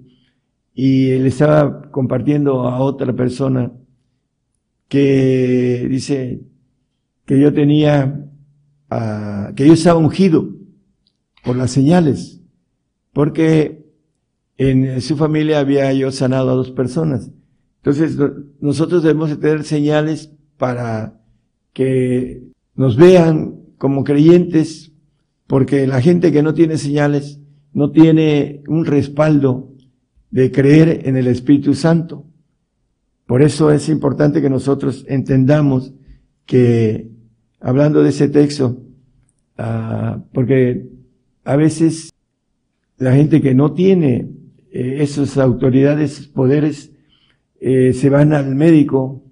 y 0.74 1.06
le 1.18 1.28
estaba 1.28 1.90
compartiendo 1.90 2.68
a 2.68 2.78
otra 2.80 3.12
persona 3.14 3.72
que 4.88 5.86
dice 5.90 6.42
que 7.24 7.40
yo 7.40 7.52
tenía 7.52 8.25
que 8.88 9.66
yo 9.66 9.72
estaba 9.72 9.98
ungido 9.98 10.48
por 11.44 11.56
las 11.56 11.70
señales, 11.70 12.40
porque 13.12 13.86
en 14.58 15.00
su 15.00 15.16
familia 15.16 15.60
había 15.60 15.92
yo 15.92 16.10
sanado 16.10 16.50
a 16.50 16.54
dos 16.54 16.70
personas. 16.70 17.30
Entonces, 17.78 18.18
nosotros 18.60 19.02
debemos 19.02 19.38
tener 19.38 19.64
señales 19.64 20.32
para 20.56 21.20
que 21.72 22.42
nos 22.74 22.96
vean 22.96 23.60
como 23.78 24.04
creyentes, 24.04 24.92
porque 25.46 25.86
la 25.86 26.00
gente 26.00 26.32
que 26.32 26.42
no 26.42 26.54
tiene 26.54 26.78
señales 26.78 27.40
no 27.72 27.90
tiene 27.90 28.62
un 28.68 28.86
respaldo 28.86 29.72
de 30.30 30.50
creer 30.50 31.02
en 31.04 31.16
el 31.16 31.26
Espíritu 31.26 31.74
Santo. 31.74 32.24
Por 33.26 33.42
eso 33.42 33.70
es 33.70 33.88
importante 33.88 34.40
que 34.40 34.50
nosotros 34.50 35.04
entendamos 35.08 35.92
que, 36.46 37.10
hablando 37.60 38.02
de 38.02 38.10
ese 38.10 38.28
texto, 38.28 38.82
ah, 39.58 40.22
porque 40.32 40.88
a 41.44 41.56
veces 41.56 42.12
la 42.98 43.14
gente 43.14 43.40
que 43.40 43.54
no 43.54 43.72
tiene 43.72 44.30
eh, 44.72 44.98
esas 45.00 45.38
autoridades, 45.38 46.26
poderes, 46.28 46.92
eh, 47.60 47.92
se 47.92 48.10
van 48.10 48.32
al 48.32 48.54
médico 48.54 49.22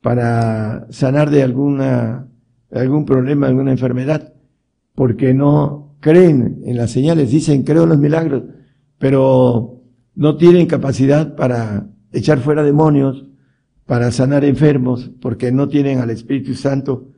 para 0.00 0.86
sanar 0.90 1.30
de 1.30 1.42
alguna, 1.42 2.28
algún 2.70 3.04
problema, 3.04 3.46
alguna 3.46 3.72
enfermedad, 3.72 4.34
porque 4.94 5.34
no 5.34 5.96
creen 6.00 6.60
en 6.64 6.76
las 6.76 6.90
señales, 6.90 7.30
dicen 7.30 7.62
creo 7.62 7.84
en 7.84 7.88
los 7.90 7.98
milagros, 7.98 8.44
pero 8.98 9.82
no 10.14 10.36
tienen 10.36 10.66
capacidad 10.66 11.34
para 11.34 11.88
echar 12.12 12.38
fuera 12.38 12.62
demonios, 12.62 13.26
para 13.86 14.10
sanar 14.12 14.44
enfermos, 14.44 15.10
porque 15.20 15.52
no 15.52 15.68
tienen 15.68 15.98
al 15.98 16.10
Espíritu 16.10 16.54
Santo, 16.54 17.08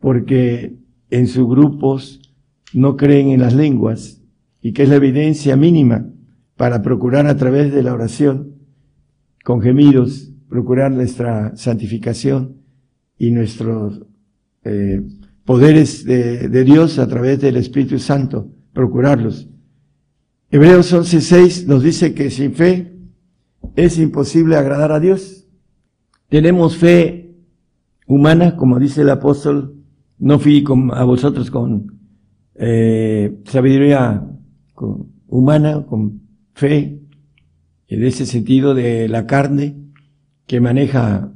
porque 0.00 0.76
en 1.10 1.26
sus 1.26 1.48
grupos 1.48 2.20
no 2.72 2.96
creen 2.96 3.30
en 3.30 3.40
las 3.40 3.54
lenguas, 3.54 4.22
y 4.60 4.72
que 4.72 4.82
es 4.82 4.88
la 4.88 4.96
evidencia 4.96 5.56
mínima 5.56 6.06
para 6.56 6.82
procurar 6.82 7.26
a 7.26 7.36
través 7.36 7.72
de 7.72 7.82
la 7.82 7.94
oración, 7.94 8.56
con 9.44 9.60
gemidos, 9.60 10.32
procurar 10.48 10.90
nuestra 10.90 11.56
santificación 11.56 12.56
y 13.16 13.30
nuestros 13.30 14.02
eh, 14.64 15.02
poderes 15.44 16.04
de, 16.04 16.48
de, 16.48 16.64
Dios 16.64 16.98
a 16.98 17.06
través 17.06 17.40
del 17.40 17.56
Espíritu 17.56 17.98
Santo, 17.98 18.50
procurarlos. 18.72 19.48
Hebreos 20.50 20.92
11.6 20.92 21.66
nos 21.66 21.82
dice 21.82 22.12
que 22.14 22.30
sin 22.30 22.52
fe 22.54 22.92
es 23.76 23.98
imposible 23.98 24.56
agradar 24.56 24.92
a 24.92 25.00
Dios. 25.00 25.46
Tenemos 26.28 26.76
fe 26.76 27.34
humana, 28.06 28.56
como 28.56 28.78
dice 28.78 29.02
el 29.02 29.10
apóstol, 29.10 29.77
no 30.18 30.38
fui 30.38 30.62
con, 30.62 30.92
a 30.92 31.04
vosotros 31.04 31.50
con 31.50 31.98
eh, 32.54 33.38
sabiduría 33.44 34.26
humana, 35.28 35.84
con 35.86 36.22
fe, 36.54 37.00
en 37.86 38.04
ese 38.04 38.26
sentido 38.26 38.74
de 38.74 39.08
la 39.08 39.26
carne, 39.26 39.76
que 40.46 40.60
maneja 40.60 41.32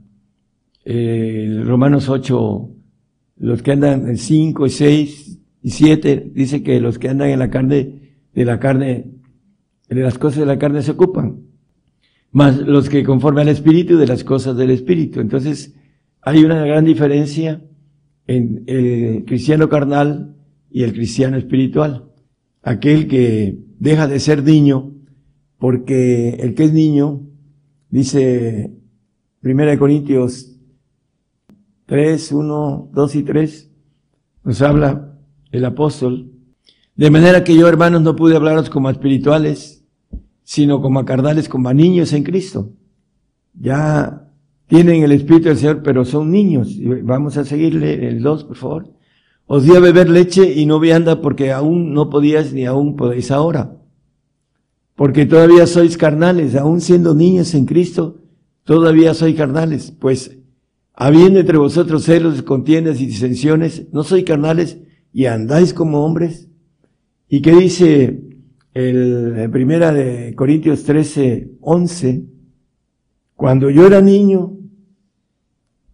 eh, 0.84 1.62
Romanos 1.64 2.08
8, 2.08 2.70
los 3.38 3.62
que 3.62 3.72
andan 3.72 4.08
en 4.08 4.16
5 4.16 4.66
y 4.66 4.70
6 4.70 5.38
y 5.62 5.70
7, 5.70 6.32
dice 6.34 6.62
que 6.62 6.80
los 6.80 6.98
que 6.98 7.08
andan 7.08 7.30
en 7.30 7.38
la 7.38 7.50
carne, 7.50 8.16
de 8.34 8.44
la 8.44 8.58
carne, 8.58 9.10
de 9.88 10.00
las 10.00 10.18
cosas 10.18 10.40
de 10.40 10.46
la 10.46 10.58
carne 10.58 10.82
se 10.82 10.92
ocupan, 10.92 11.40
más 12.30 12.58
los 12.58 12.88
que 12.88 13.04
conforme 13.04 13.42
al 13.42 13.48
Espíritu 13.48 13.96
de 13.96 14.06
las 14.06 14.24
cosas 14.24 14.56
del 14.56 14.70
Espíritu. 14.70 15.20
Entonces, 15.20 15.74
hay 16.22 16.44
una 16.44 16.64
gran 16.64 16.84
diferencia 16.84 17.62
en 18.26 18.64
el 18.66 19.24
cristiano 19.24 19.68
carnal 19.68 20.36
y 20.70 20.82
el 20.82 20.92
cristiano 20.92 21.36
espiritual. 21.36 22.10
Aquel 22.62 23.08
que 23.08 23.58
deja 23.78 24.06
de 24.06 24.20
ser 24.20 24.42
niño, 24.42 24.92
porque 25.58 26.30
el 26.40 26.54
que 26.54 26.64
es 26.64 26.72
niño, 26.72 27.22
dice 27.90 28.72
Primera 29.40 29.72
de 29.72 29.78
Corintios 29.78 30.56
3, 31.86 32.32
1, 32.32 32.90
2 32.92 33.14
y 33.16 33.22
3, 33.22 33.70
nos 34.44 34.62
habla 34.62 35.18
el 35.50 35.64
apóstol. 35.64 36.30
De 36.94 37.10
manera 37.10 37.44
que 37.44 37.54
yo, 37.56 37.68
hermanos, 37.68 38.02
no 38.02 38.16
pude 38.16 38.36
hablaros 38.36 38.70
como 38.70 38.88
espirituales, 38.88 39.84
sino 40.44 40.80
como 40.80 41.00
a 41.00 41.04
carnales, 41.04 41.48
como 41.48 41.68
a 41.68 41.74
niños 41.74 42.12
en 42.12 42.22
Cristo. 42.22 42.72
Ya 43.54 44.21
tienen 44.72 45.02
el 45.02 45.12
Espíritu 45.12 45.48
del 45.48 45.58
Señor, 45.58 45.82
pero 45.82 46.06
son 46.06 46.30
niños. 46.30 46.78
Vamos 47.02 47.36
a 47.36 47.44
seguirle 47.44 48.08
el 48.08 48.22
2, 48.22 48.44
por 48.44 48.56
favor. 48.56 48.88
Os 49.44 49.64
di 49.64 49.76
a 49.76 49.80
beber 49.80 50.08
leche 50.08 50.50
y 50.50 50.64
no 50.64 50.80
vianda 50.80 51.20
porque 51.20 51.52
aún 51.52 51.92
no 51.92 52.08
podías 52.08 52.54
ni 52.54 52.64
aún 52.64 52.96
podéis 52.96 53.30
ahora. 53.30 53.76
Porque 54.96 55.26
todavía 55.26 55.66
sois 55.66 55.98
carnales, 55.98 56.56
aún 56.56 56.80
siendo 56.80 57.14
niños 57.14 57.52
en 57.52 57.66
Cristo, 57.66 58.22
todavía 58.64 59.12
sois 59.12 59.36
carnales, 59.36 59.90
pues 59.90 60.38
habiendo 60.94 61.40
entre 61.40 61.58
vosotros 61.58 62.04
celos, 62.04 62.40
contiendas 62.40 62.98
y 63.02 63.04
disensiones, 63.04 63.88
¿no 63.92 64.04
sois 64.04 64.24
carnales 64.24 64.78
y 65.12 65.26
andáis 65.26 65.74
como 65.74 66.02
hombres? 66.02 66.48
¿Y 67.28 67.42
qué 67.42 67.52
dice 67.52 68.22
el, 68.72 69.50
primera 69.52 69.92
de 69.92 70.34
Corintios 70.34 70.84
13, 70.84 71.58
11? 71.60 72.24
Cuando 73.36 73.68
yo 73.68 73.86
era 73.86 74.00
niño, 74.00 74.60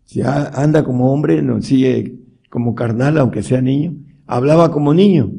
si 0.09 0.23
anda 0.23 0.85
como 0.85 1.13
hombre, 1.13 1.43
no 1.43 1.61
sigue 1.61 2.19
como 2.49 2.75
carnal, 2.75 3.19
aunque 3.19 3.43
sea 3.43 3.61
niño, 3.61 3.95
hablaba 4.27 4.73
como 4.73 4.95
niño. 4.95 5.31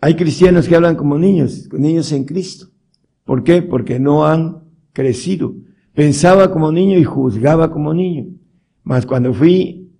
Hay 0.00 0.16
cristianos 0.16 0.66
que 0.66 0.74
hablan 0.74 0.96
como 0.96 1.16
niños, 1.16 1.68
niños 1.72 2.10
en 2.10 2.24
Cristo. 2.24 2.66
¿Por 3.22 3.44
qué? 3.44 3.62
Porque 3.62 4.00
no 4.00 4.26
han 4.26 4.64
crecido. 4.92 5.54
Pensaba 5.94 6.50
como 6.50 6.72
niño 6.72 6.98
y 6.98 7.04
juzgaba 7.04 7.70
como 7.70 7.94
niño. 7.94 8.26
Mas 8.82 9.06
cuando 9.06 9.32
fui 9.32 9.92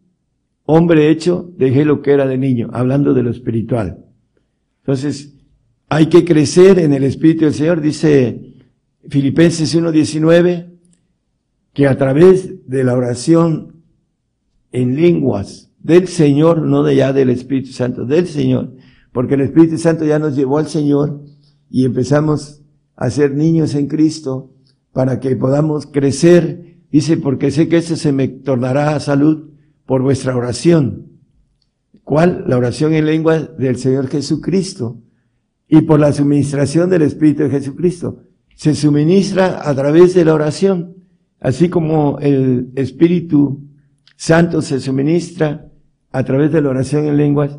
hombre 0.64 1.08
hecho, 1.08 1.48
dejé 1.56 1.84
lo 1.84 2.02
que 2.02 2.10
era 2.10 2.26
de 2.26 2.36
niño, 2.36 2.70
hablando 2.72 3.14
de 3.14 3.22
lo 3.22 3.30
espiritual. 3.30 4.04
Entonces, 4.80 5.36
hay 5.88 6.06
que 6.06 6.24
crecer 6.24 6.80
en 6.80 6.94
el 6.94 7.04
Espíritu 7.04 7.44
del 7.44 7.54
Señor, 7.54 7.80
dice 7.80 8.56
Filipenses 9.08 9.72
1.19, 9.78 10.77
que 11.78 11.86
a 11.86 11.96
través 11.96 12.68
de 12.68 12.82
la 12.82 12.96
oración 12.96 13.84
en 14.72 14.96
lenguas 14.96 15.70
del 15.78 16.08
Señor, 16.08 16.62
no 16.62 16.82
de 16.82 16.96
ya 16.96 17.12
del 17.12 17.30
Espíritu 17.30 17.70
Santo, 17.70 18.04
del 18.04 18.26
Señor, 18.26 18.74
porque 19.12 19.34
el 19.34 19.42
Espíritu 19.42 19.78
Santo 19.78 20.04
ya 20.04 20.18
nos 20.18 20.34
llevó 20.34 20.58
al 20.58 20.66
Señor 20.66 21.22
y 21.70 21.84
empezamos 21.84 22.62
a 22.96 23.10
ser 23.10 23.36
niños 23.36 23.76
en 23.76 23.86
Cristo 23.86 24.50
para 24.92 25.20
que 25.20 25.36
podamos 25.36 25.86
crecer. 25.86 26.78
Dice, 26.90 27.16
porque 27.16 27.52
sé 27.52 27.68
que 27.68 27.76
esto 27.76 27.94
se 27.94 28.10
me 28.10 28.26
tornará 28.26 28.96
a 28.96 28.98
salud 28.98 29.50
por 29.86 30.02
vuestra 30.02 30.36
oración. 30.36 31.20
¿Cuál? 32.02 32.42
La 32.48 32.56
oración 32.56 32.92
en 32.92 33.06
lengua 33.06 33.38
del 33.38 33.76
Señor 33.76 34.08
Jesucristo 34.08 35.00
y 35.68 35.82
por 35.82 36.00
la 36.00 36.12
suministración 36.12 36.90
del 36.90 37.02
Espíritu 37.02 37.44
de 37.44 37.50
Jesucristo. 37.50 38.24
Se 38.56 38.74
suministra 38.74 39.60
a 39.62 39.72
través 39.76 40.14
de 40.14 40.24
la 40.24 40.34
oración, 40.34 40.97
así 41.40 41.68
como 41.68 42.18
el 42.20 42.70
Espíritu 42.74 43.62
Santo 44.16 44.62
se 44.62 44.80
suministra 44.80 45.68
a 46.10 46.24
través 46.24 46.52
de 46.52 46.62
la 46.62 46.70
oración 46.70 47.06
en 47.06 47.16
lenguas 47.16 47.58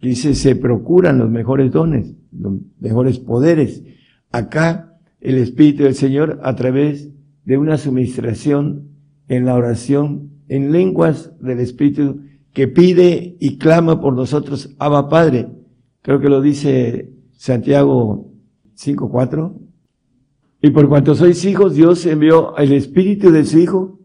Dice, 0.00 0.34
se 0.34 0.56
procuran 0.56 1.18
los 1.18 1.30
mejores 1.30 1.72
dones, 1.72 2.14
los 2.30 2.54
mejores 2.80 3.18
poderes. 3.18 3.82
Acá, 4.30 4.98
el 5.20 5.36
Espíritu 5.38 5.84
del 5.84 5.94
Señor, 5.94 6.40
a 6.42 6.54
través 6.54 7.10
de 7.44 7.58
una 7.58 7.78
suministración 7.78 8.90
en 9.28 9.46
la 9.46 9.54
oración, 9.54 10.30
en 10.48 10.70
lenguas 10.70 11.32
del 11.40 11.60
Espíritu, 11.60 12.20
que 12.52 12.68
pide 12.68 13.36
y 13.40 13.58
clama 13.58 14.00
por 14.00 14.14
nosotros, 14.14 14.74
Abba 14.78 15.08
Padre. 15.08 15.48
Creo 16.02 16.20
que 16.20 16.28
lo 16.28 16.40
dice 16.40 17.10
Santiago 17.32 18.30
5.4. 18.76 19.65
Y 20.62 20.70
por 20.70 20.88
cuanto 20.88 21.14
sois 21.14 21.44
hijos, 21.44 21.74
Dios 21.74 22.06
envió 22.06 22.56
el 22.56 22.72
Espíritu 22.72 23.30
de 23.30 23.44
su 23.44 23.58
Hijo 23.58 24.00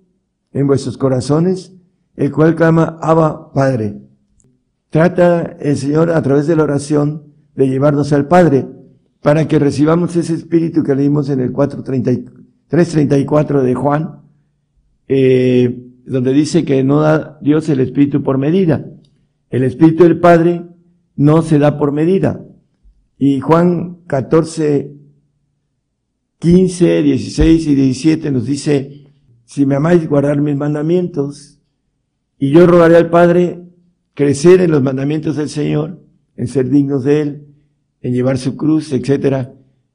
en 0.51 0.67
vuestros 0.67 0.97
corazones, 0.97 1.73
el 2.15 2.31
cual 2.31 2.55
clama, 2.55 2.97
Abba 3.01 3.53
Padre. 3.53 4.01
Trata 4.89 5.57
el 5.59 5.77
Señor 5.77 6.11
a 6.11 6.21
través 6.21 6.47
de 6.47 6.55
la 6.55 6.63
oración 6.63 7.33
de 7.55 7.69
llevarnos 7.69 8.11
al 8.11 8.27
Padre 8.27 8.67
para 9.21 9.47
que 9.47 9.59
recibamos 9.59 10.15
ese 10.15 10.33
espíritu 10.33 10.83
que 10.83 10.95
leímos 10.95 11.29
en 11.29 11.39
el 11.39 11.53
3.34 11.53 13.61
de 13.61 13.75
Juan, 13.75 14.21
eh, 15.07 15.87
donde 16.05 16.33
dice 16.33 16.65
que 16.65 16.83
no 16.83 17.01
da 17.01 17.37
Dios 17.41 17.69
el 17.69 17.79
espíritu 17.79 18.23
por 18.23 18.37
medida. 18.37 18.85
El 19.49 19.63
espíritu 19.63 20.03
del 20.03 20.19
Padre 20.19 20.65
no 21.15 21.43
se 21.43 21.59
da 21.59 21.77
por 21.77 21.91
medida. 21.91 22.43
Y 23.17 23.39
Juan 23.39 23.99
14, 24.07 24.93
15, 26.41 27.03
16 27.03 27.67
y 27.67 27.75
17 27.75 28.31
nos 28.31 28.47
dice, 28.47 29.05
si 29.45 29.67
me 29.67 29.75
amáis 29.75 30.09
guardar 30.09 30.41
mis 30.41 30.55
mandamientos, 30.55 31.59
y 32.39 32.49
yo 32.49 32.65
rogaré 32.65 32.95
al 32.95 33.11
Padre 33.11 33.61
crecer 34.15 34.59
en 34.61 34.71
los 34.71 34.81
mandamientos 34.81 35.35
del 35.35 35.49
Señor, 35.49 36.01
en 36.35 36.47
ser 36.47 36.67
dignos 36.69 37.03
de 37.03 37.21
Él, 37.21 37.47
en 38.01 38.13
llevar 38.13 38.39
su 38.39 38.57
cruz, 38.57 38.91
etcétera. 38.91 39.53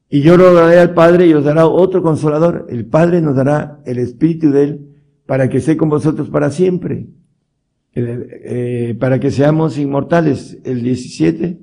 Y 0.08 0.20
yo 0.20 0.36
rogaré 0.36 0.78
al 0.78 0.94
Padre 0.94 1.26
y 1.26 1.34
os 1.34 1.42
dará 1.42 1.66
otro 1.66 2.00
consolador. 2.00 2.68
El 2.70 2.86
Padre 2.86 3.20
nos 3.20 3.34
dará 3.34 3.80
el 3.84 3.98
Espíritu 3.98 4.52
de 4.52 4.62
Él 4.62 4.88
para 5.26 5.48
que 5.48 5.56
esté 5.56 5.76
con 5.76 5.88
vosotros 5.88 6.30
para 6.30 6.52
siempre, 6.52 7.08
eh, 7.92 8.96
para 9.00 9.18
que 9.18 9.32
seamos 9.32 9.78
inmortales. 9.78 10.58
El 10.62 10.84
17. 10.84 11.58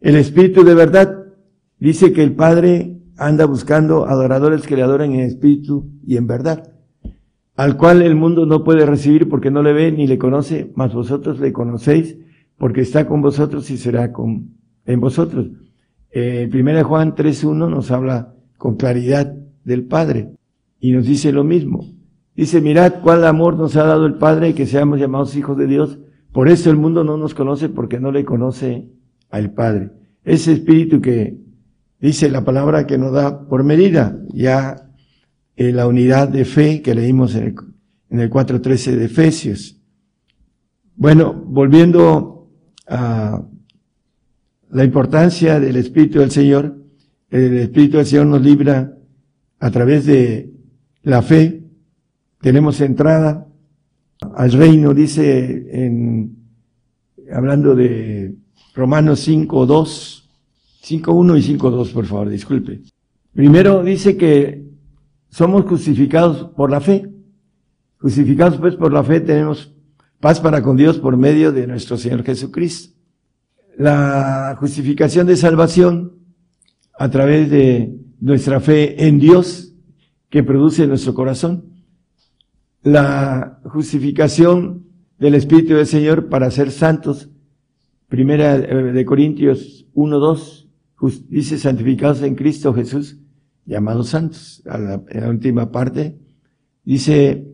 El 0.00 0.14
Espíritu 0.14 0.62
de 0.62 0.74
verdad 0.74 1.24
dice 1.80 2.12
que 2.12 2.22
el 2.22 2.36
Padre 2.36 2.99
anda 3.20 3.44
buscando 3.44 4.06
adoradores 4.06 4.66
que 4.66 4.76
le 4.76 4.82
adoren 4.82 5.12
en 5.12 5.20
espíritu 5.20 5.90
y 6.06 6.16
en 6.16 6.26
verdad, 6.26 6.72
al 7.54 7.76
cual 7.76 8.00
el 8.00 8.16
mundo 8.16 8.46
no 8.46 8.64
puede 8.64 8.86
recibir 8.86 9.28
porque 9.28 9.50
no 9.50 9.62
le 9.62 9.74
ve 9.74 9.92
ni 9.92 10.06
le 10.06 10.16
conoce, 10.16 10.72
mas 10.74 10.94
vosotros 10.94 11.38
le 11.38 11.52
conocéis 11.52 12.16
porque 12.56 12.80
está 12.80 13.06
con 13.06 13.20
vosotros 13.20 13.70
y 13.70 13.76
será 13.76 14.10
con, 14.10 14.54
en 14.86 15.00
vosotros. 15.00 15.50
Eh, 16.10 16.48
1 16.50 16.84
Juan 16.84 17.14
3.1 17.14 17.68
nos 17.68 17.90
habla 17.90 18.34
con 18.56 18.76
claridad 18.76 19.34
del 19.64 19.84
Padre 19.84 20.30
y 20.80 20.92
nos 20.92 21.04
dice 21.04 21.30
lo 21.30 21.44
mismo. 21.44 21.84
Dice, 22.34 22.62
mirad 22.62 23.02
cuál 23.02 23.26
amor 23.26 23.54
nos 23.58 23.76
ha 23.76 23.84
dado 23.84 24.06
el 24.06 24.14
Padre 24.14 24.54
que 24.54 24.64
seamos 24.64 24.98
llamados 24.98 25.36
hijos 25.36 25.58
de 25.58 25.66
Dios. 25.66 25.98
Por 26.32 26.48
eso 26.48 26.70
el 26.70 26.78
mundo 26.78 27.04
no 27.04 27.18
nos 27.18 27.34
conoce 27.34 27.68
porque 27.68 28.00
no 28.00 28.12
le 28.12 28.24
conoce 28.24 28.88
al 29.28 29.52
Padre. 29.52 29.90
Ese 30.24 30.52
espíritu 30.52 31.02
que 31.02 31.49
dice 32.00 32.30
la 32.30 32.44
palabra 32.44 32.86
que 32.86 32.98
nos 32.98 33.12
da 33.12 33.46
por 33.46 33.64
medida, 33.64 34.18
ya 34.32 34.90
en 35.56 35.76
la 35.76 35.86
unidad 35.86 36.28
de 36.28 36.44
fe 36.44 36.82
que 36.82 36.94
leímos 36.94 37.34
en 37.34 37.44
el, 37.44 37.54
en 38.08 38.20
el 38.20 38.30
4.13 38.30 38.96
de 38.96 39.04
Efesios. 39.04 39.80
Bueno, 40.96 41.34
volviendo 41.34 42.50
a 42.88 43.42
la 44.70 44.84
importancia 44.84 45.60
del 45.60 45.76
Espíritu 45.76 46.20
del 46.20 46.30
Señor, 46.30 46.76
el 47.30 47.58
Espíritu 47.58 47.98
del 47.98 48.06
Señor 48.06 48.26
nos 48.26 48.42
libra 48.42 48.96
a 49.58 49.70
través 49.70 50.06
de 50.06 50.52
la 51.02 51.22
fe, 51.22 51.64
tenemos 52.40 52.80
entrada 52.80 53.46
al 54.34 54.52
reino, 54.52 54.94
dice 54.94 55.66
en, 55.70 56.36
hablando 57.32 57.74
de 57.74 58.34
Romanos 58.74 59.20
5, 59.20 59.66
2, 59.66 60.19
5.1 60.82 61.38
y 61.38 61.58
5.2, 61.58 61.92
por 61.92 62.06
favor, 62.06 62.28
disculpe. 62.28 62.80
Primero 63.34 63.82
dice 63.82 64.16
que 64.16 64.64
somos 65.28 65.64
justificados 65.66 66.50
por 66.56 66.70
la 66.70 66.80
fe. 66.80 67.08
Justificados 67.98 68.58
pues 68.58 68.76
por 68.76 68.92
la 68.92 69.04
fe 69.04 69.20
tenemos 69.20 69.74
paz 70.20 70.40
para 70.40 70.62
con 70.62 70.76
Dios 70.76 70.98
por 70.98 71.16
medio 71.16 71.52
de 71.52 71.66
nuestro 71.66 71.96
Señor 71.96 72.24
Jesucristo. 72.24 72.96
La 73.76 74.56
justificación 74.58 75.26
de 75.26 75.36
salvación 75.36 76.14
a 76.98 77.10
través 77.10 77.50
de 77.50 77.96
nuestra 78.20 78.60
fe 78.60 79.06
en 79.06 79.18
Dios 79.18 79.74
que 80.28 80.42
produce 80.42 80.86
nuestro 80.86 81.14
corazón. 81.14 81.64
La 82.82 83.60
justificación 83.64 84.86
del 85.18 85.34
Espíritu 85.34 85.74
del 85.74 85.86
Señor 85.86 86.28
para 86.28 86.50
ser 86.50 86.70
santos. 86.70 87.28
Primera 88.08 88.58
de 88.58 89.04
Corintios 89.04 89.86
1, 89.94 90.18
2 90.18 90.59
dice 91.28 91.58
santificados 91.58 92.22
en 92.22 92.34
Cristo 92.34 92.74
Jesús, 92.74 93.18
llamados 93.64 94.10
santos. 94.10 94.62
A 94.66 94.78
la, 94.78 95.02
en 95.08 95.20
la 95.22 95.30
última 95.30 95.70
parte 95.70 96.18
dice 96.84 97.46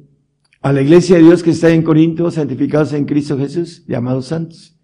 a 0.63 0.73
la 0.73 0.83
iglesia 0.83 1.17
de 1.17 1.23
Dios 1.23 1.43
que 1.43 1.51
está 1.51 1.71
en 1.71 1.83
Corinto, 1.83 2.31
santificados 2.31 2.93
en 2.93 3.05
Cristo 3.05 3.39
Jesús, 3.39 3.85
llamados 3.87 4.27
santos. 4.27 4.77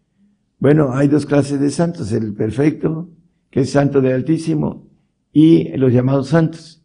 Bueno, 0.58 0.92
hay 0.92 1.08
dos 1.08 1.26
clases 1.26 1.58
de 1.58 1.70
santos, 1.70 2.12
el 2.12 2.34
perfecto, 2.34 3.10
que 3.50 3.62
es 3.62 3.70
santo 3.70 4.00
del 4.00 4.12
Altísimo, 4.12 4.88
y 5.32 5.76
los 5.76 5.92
llamados 5.92 6.28
santos. 6.28 6.84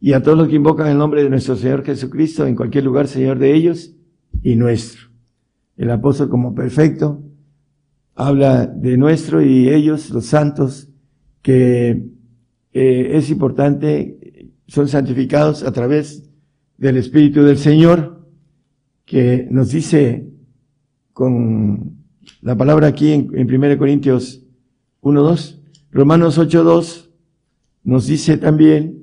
Y 0.00 0.14
a 0.14 0.22
todos 0.22 0.38
los 0.38 0.48
que 0.48 0.54
invocan 0.54 0.86
el 0.86 0.96
nombre 0.96 1.22
de 1.22 1.28
nuestro 1.28 1.56
Señor 1.56 1.84
Jesucristo, 1.84 2.46
en 2.46 2.56
cualquier 2.56 2.84
lugar, 2.84 3.06
Señor 3.06 3.38
de 3.38 3.54
ellos 3.54 3.94
y 4.42 4.56
nuestro. 4.56 5.08
El 5.76 5.90
apóstol 5.90 6.30
como 6.30 6.54
perfecto 6.54 7.22
habla 8.14 8.66
de 8.66 8.96
nuestro 8.96 9.42
y 9.42 9.68
ellos, 9.68 10.08
los 10.08 10.24
santos, 10.24 10.88
que 11.42 12.02
eh, 12.72 13.10
es 13.14 13.30
importante, 13.30 14.52
son 14.66 14.88
santificados 14.88 15.62
a 15.62 15.72
través 15.72 16.28
del 16.76 16.96
Espíritu 16.96 17.42
del 17.42 17.58
Señor, 17.58 18.26
que 19.04 19.48
nos 19.50 19.70
dice 19.72 20.28
con 21.12 21.96
la 22.42 22.56
palabra 22.56 22.88
aquí 22.88 23.12
en, 23.12 23.30
en 23.34 23.52
1 23.52 23.78
Corintios 23.78 24.44
1.2, 25.02 25.60
Romanos 25.90 26.38
8.2, 26.38 27.08
nos 27.84 28.06
dice 28.06 28.36
también 28.36 28.98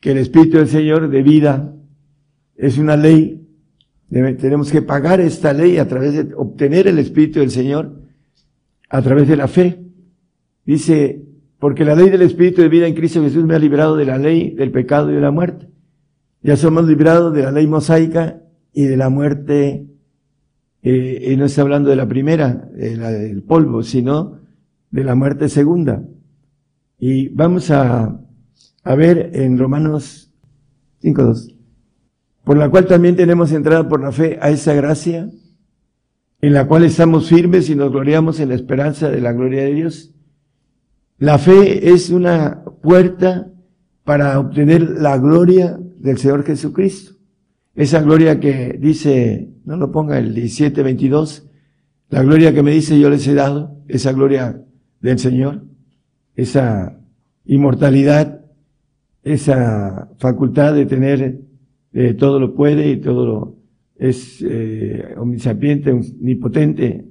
que 0.00 0.12
el 0.12 0.18
Espíritu 0.18 0.56
del 0.56 0.68
Señor 0.68 1.10
de 1.10 1.22
vida 1.22 1.74
es 2.56 2.78
una 2.78 2.96
ley, 2.96 3.46
tenemos 4.10 4.72
que 4.72 4.82
pagar 4.82 5.20
esta 5.20 5.52
ley 5.52 5.78
a 5.78 5.86
través 5.86 6.14
de 6.14 6.34
obtener 6.34 6.88
el 6.88 6.98
Espíritu 6.98 7.40
del 7.40 7.50
Señor, 7.50 8.00
a 8.88 9.02
través 9.02 9.28
de 9.28 9.36
la 9.36 9.46
fe. 9.46 9.80
Dice 10.66 11.22
porque 11.60 11.84
la 11.84 11.94
ley 11.94 12.08
del 12.08 12.22
Espíritu 12.22 12.62
de 12.62 12.70
vida 12.70 12.88
en 12.88 12.94
Cristo 12.94 13.22
Jesús 13.22 13.44
me 13.44 13.54
ha 13.54 13.58
librado 13.58 13.94
de 13.94 14.06
la 14.06 14.18
ley 14.18 14.54
del 14.54 14.72
pecado 14.72 15.10
y 15.10 15.14
de 15.14 15.20
la 15.20 15.30
muerte. 15.30 15.68
Ya 16.42 16.56
somos 16.56 16.88
librados 16.88 17.34
de 17.34 17.42
la 17.42 17.52
ley 17.52 17.66
mosaica 17.66 18.42
y 18.72 18.84
de 18.84 18.96
la 18.96 19.10
muerte, 19.10 19.86
eh, 20.82 21.28
y 21.30 21.36
no 21.36 21.44
está 21.44 21.60
hablando 21.60 21.90
de 21.90 21.96
la 21.96 22.08
primera, 22.08 22.70
de 22.74 22.96
la 22.96 23.10
del 23.10 23.42
polvo, 23.42 23.82
sino 23.82 24.38
de 24.90 25.04
la 25.04 25.14
muerte 25.14 25.50
segunda. 25.50 26.02
Y 26.98 27.28
vamos 27.28 27.70
a, 27.70 28.18
a 28.82 28.94
ver 28.94 29.30
en 29.34 29.58
Romanos 29.58 30.32
5.2, 31.02 31.56
por 32.42 32.56
la 32.56 32.70
cual 32.70 32.86
también 32.86 33.16
tenemos 33.16 33.52
entrada 33.52 33.86
por 33.86 34.00
la 34.00 34.12
fe 34.12 34.38
a 34.40 34.48
esa 34.48 34.72
gracia, 34.72 35.28
en 36.40 36.54
la 36.54 36.66
cual 36.66 36.84
estamos 36.84 37.28
firmes 37.28 37.68
y 37.68 37.74
nos 37.74 37.90
gloriamos 37.90 38.40
en 38.40 38.48
la 38.48 38.54
esperanza 38.54 39.10
de 39.10 39.20
la 39.20 39.34
gloria 39.34 39.62
de 39.62 39.74
Dios. 39.74 40.14
La 41.20 41.36
fe 41.36 41.90
es 41.90 42.08
una 42.08 42.64
puerta 42.80 43.52
para 44.04 44.40
obtener 44.40 44.80
la 44.80 45.18
gloria 45.18 45.78
del 45.98 46.16
Señor 46.16 46.44
Jesucristo. 46.44 47.12
Esa 47.74 48.00
gloria 48.00 48.40
que 48.40 48.78
dice, 48.80 49.50
no 49.66 49.76
lo 49.76 49.92
ponga 49.92 50.18
el 50.18 50.34
17-22, 50.34 51.46
la 52.08 52.22
gloria 52.22 52.54
que 52.54 52.62
me 52.62 52.70
dice 52.70 52.98
yo 52.98 53.10
les 53.10 53.28
he 53.28 53.34
dado, 53.34 53.82
esa 53.86 54.12
gloria 54.12 54.64
del 55.02 55.18
Señor, 55.18 55.66
esa 56.36 56.98
inmortalidad, 57.44 58.46
esa 59.22 60.08
facultad 60.16 60.72
de 60.72 60.86
tener 60.86 61.42
eh, 61.92 62.14
todo 62.14 62.40
lo 62.40 62.54
puede 62.54 62.92
y 62.92 62.96
todo 62.96 63.26
lo 63.26 63.56
es 63.96 64.40
eh, 64.40 65.14
omnisapiente, 65.18 65.92
omnipotente, 65.92 67.04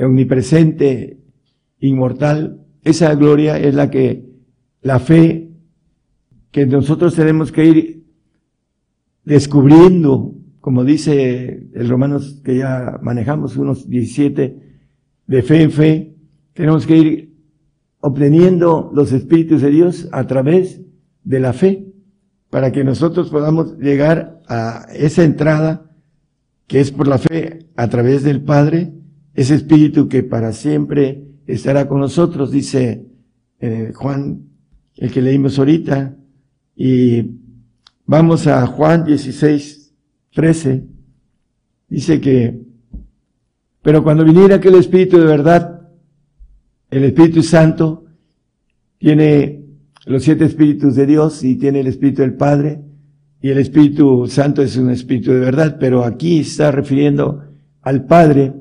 omnipresente, 0.00 1.20
inmortal, 1.78 2.63
esa 2.84 3.14
gloria 3.14 3.58
es 3.58 3.74
la 3.74 3.90
que, 3.90 4.24
la 4.82 5.00
fe 5.00 5.50
que 6.50 6.66
nosotros 6.66 7.14
tenemos 7.14 7.50
que 7.50 7.64
ir 7.64 8.04
descubriendo, 9.24 10.34
como 10.60 10.84
dice 10.84 11.68
el 11.74 11.88
Romanos 11.88 12.40
que 12.44 12.58
ya 12.58 12.98
manejamos, 13.02 13.56
unos 13.56 13.88
17, 13.88 14.62
de 15.26 15.42
fe 15.42 15.62
en 15.62 15.70
fe, 15.72 16.14
tenemos 16.52 16.86
que 16.86 16.96
ir 16.96 17.34
obteniendo 18.00 18.90
los 18.94 19.12
espíritus 19.12 19.62
de 19.62 19.70
Dios 19.70 20.08
a 20.12 20.26
través 20.26 20.82
de 21.24 21.40
la 21.40 21.54
fe, 21.54 21.86
para 22.50 22.70
que 22.70 22.84
nosotros 22.84 23.30
podamos 23.30 23.78
llegar 23.78 24.42
a 24.46 24.86
esa 24.94 25.24
entrada 25.24 25.90
que 26.66 26.80
es 26.80 26.92
por 26.92 27.08
la 27.08 27.18
fe 27.18 27.66
a 27.76 27.88
través 27.88 28.22
del 28.22 28.42
Padre, 28.42 28.92
ese 29.34 29.54
espíritu 29.54 30.08
que 30.08 30.22
para 30.22 30.52
siempre 30.52 31.33
estará 31.46 31.86
con 31.88 32.00
nosotros, 32.00 32.50
dice 32.50 33.06
eh, 33.60 33.92
Juan, 33.94 34.48
el 34.96 35.10
que 35.10 35.22
leímos 35.22 35.58
ahorita. 35.58 36.16
Y 36.76 37.22
vamos 38.06 38.46
a 38.46 38.66
Juan 38.66 39.04
16, 39.04 39.94
13. 40.32 40.84
Dice 41.88 42.20
que, 42.20 42.60
pero 43.82 44.02
cuando 44.02 44.24
viniera 44.24 44.56
aquel 44.56 44.74
Espíritu 44.76 45.18
de 45.18 45.26
verdad, 45.26 45.88
el 46.90 47.04
Espíritu 47.04 47.42
Santo 47.42 48.06
tiene 48.98 49.64
los 50.06 50.22
siete 50.22 50.44
Espíritus 50.44 50.96
de 50.96 51.06
Dios 51.06 51.42
y 51.44 51.56
tiene 51.56 51.80
el 51.80 51.86
Espíritu 51.86 52.22
del 52.22 52.34
Padre, 52.34 52.80
y 53.40 53.50
el 53.50 53.58
Espíritu 53.58 54.26
Santo 54.26 54.62
es 54.62 54.76
un 54.76 54.90
Espíritu 54.90 55.32
de 55.32 55.40
verdad, 55.40 55.76
pero 55.78 56.04
aquí 56.04 56.40
está 56.40 56.70
refiriendo 56.70 57.44
al 57.82 58.06
Padre. 58.06 58.54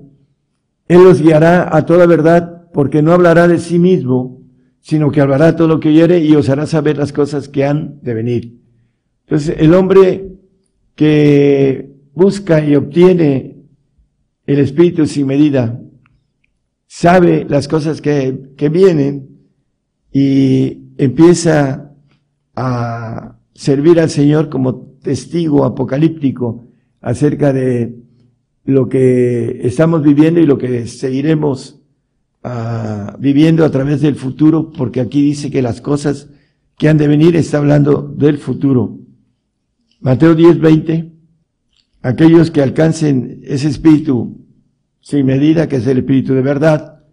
Él 0.87 1.03
los 1.03 1.21
guiará 1.21 1.75
a 1.75 1.85
toda 1.85 2.05
verdad 2.05 2.52
porque 2.73 3.01
no 3.01 3.13
hablará 3.13 3.47
de 3.47 3.59
sí 3.59 3.79
mismo, 3.79 4.41
sino 4.81 5.11
que 5.11 5.21
hablará 5.21 5.55
todo 5.55 5.67
lo 5.67 5.79
que 5.79 5.89
oyere 5.89 6.19
y 6.19 6.35
os 6.35 6.49
hará 6.49 6.65
saber 6.65 6.97
las 6.97 7.13
cosas 7.13 7.47
que 7.47 7.63
han 7.63 8.01
de 8.01 8.13
venir. 8.13 8.59
Entonces, 9.25 9.55
el 9.59 9.73
hombre 9.73 10.33
que 10.95 11.93
busca 12.13 12.65
y 12.65 12.75
obtiene 12.75 13.57
el 14.45 14.59
Espíritu 14.59 15.05
sin 15.05 15.27
medida, 15.27 15.79
sabe 16.87 17.45
las 17.47 17.67
cosas 17.67 18.01
que, 18.01 18.51
que 18.57 18.69
vienen 18.69 19.29
y 20.11 20.89
empieza 20.97 21.93
a 22.55 23.39
servir 23.53 23.99
al 23.99 24.09
Señor 24.09 24.49
como 24.49 24.97
testigo 25.01 25.63
apocalíptico 25.63 26.67
acerca 27.01 27.53
de 27.53 27.95
lo 28.65 28.89
que 28.89 29.61
estamos 29.63 30.03
viviendo 30.03 30.39
y 30.39 30.45
lo 30.45 30.57
que 30.57 30.87
seguiremos 30.87 31.82
uh, 32.43 33.17
viviendo 33.19 33.65
a 33.65 33.71
través 33.71 34.01
del 34.01 34.15
futuro, 34.15 34.71
porque 34.71 35.01
aquí 35.01 35.21
dice 35.21 35.51
que 35.51 35.61
las 35.61 35.81
cosas 35.81 36.29
que 36.77 36.89
han 36.89 36.97
de 36.97 37.07
venir 37.07 37.35
está 37.35 37.57
hablando 37.57 38.01
del 38.01 38.37
futuro. 38.37 38.99
Mateo 39.99 40.35
10, 40.35 40.59
20. 40.59 41.11
Aquellos 42.01 42.51
que 42.51 42.61
alcancen 42.61 43.41
ese 43.43 43.69
espíritu 43.69 44.45
sin 44.99 45.25
medida, 45.25 45.67
que 45.67 45.77
es 45.77 45.87
el 45.87 45.99
espíritu 45.99 46.33
de 46.33 46.41
verdad, 46.41 47.03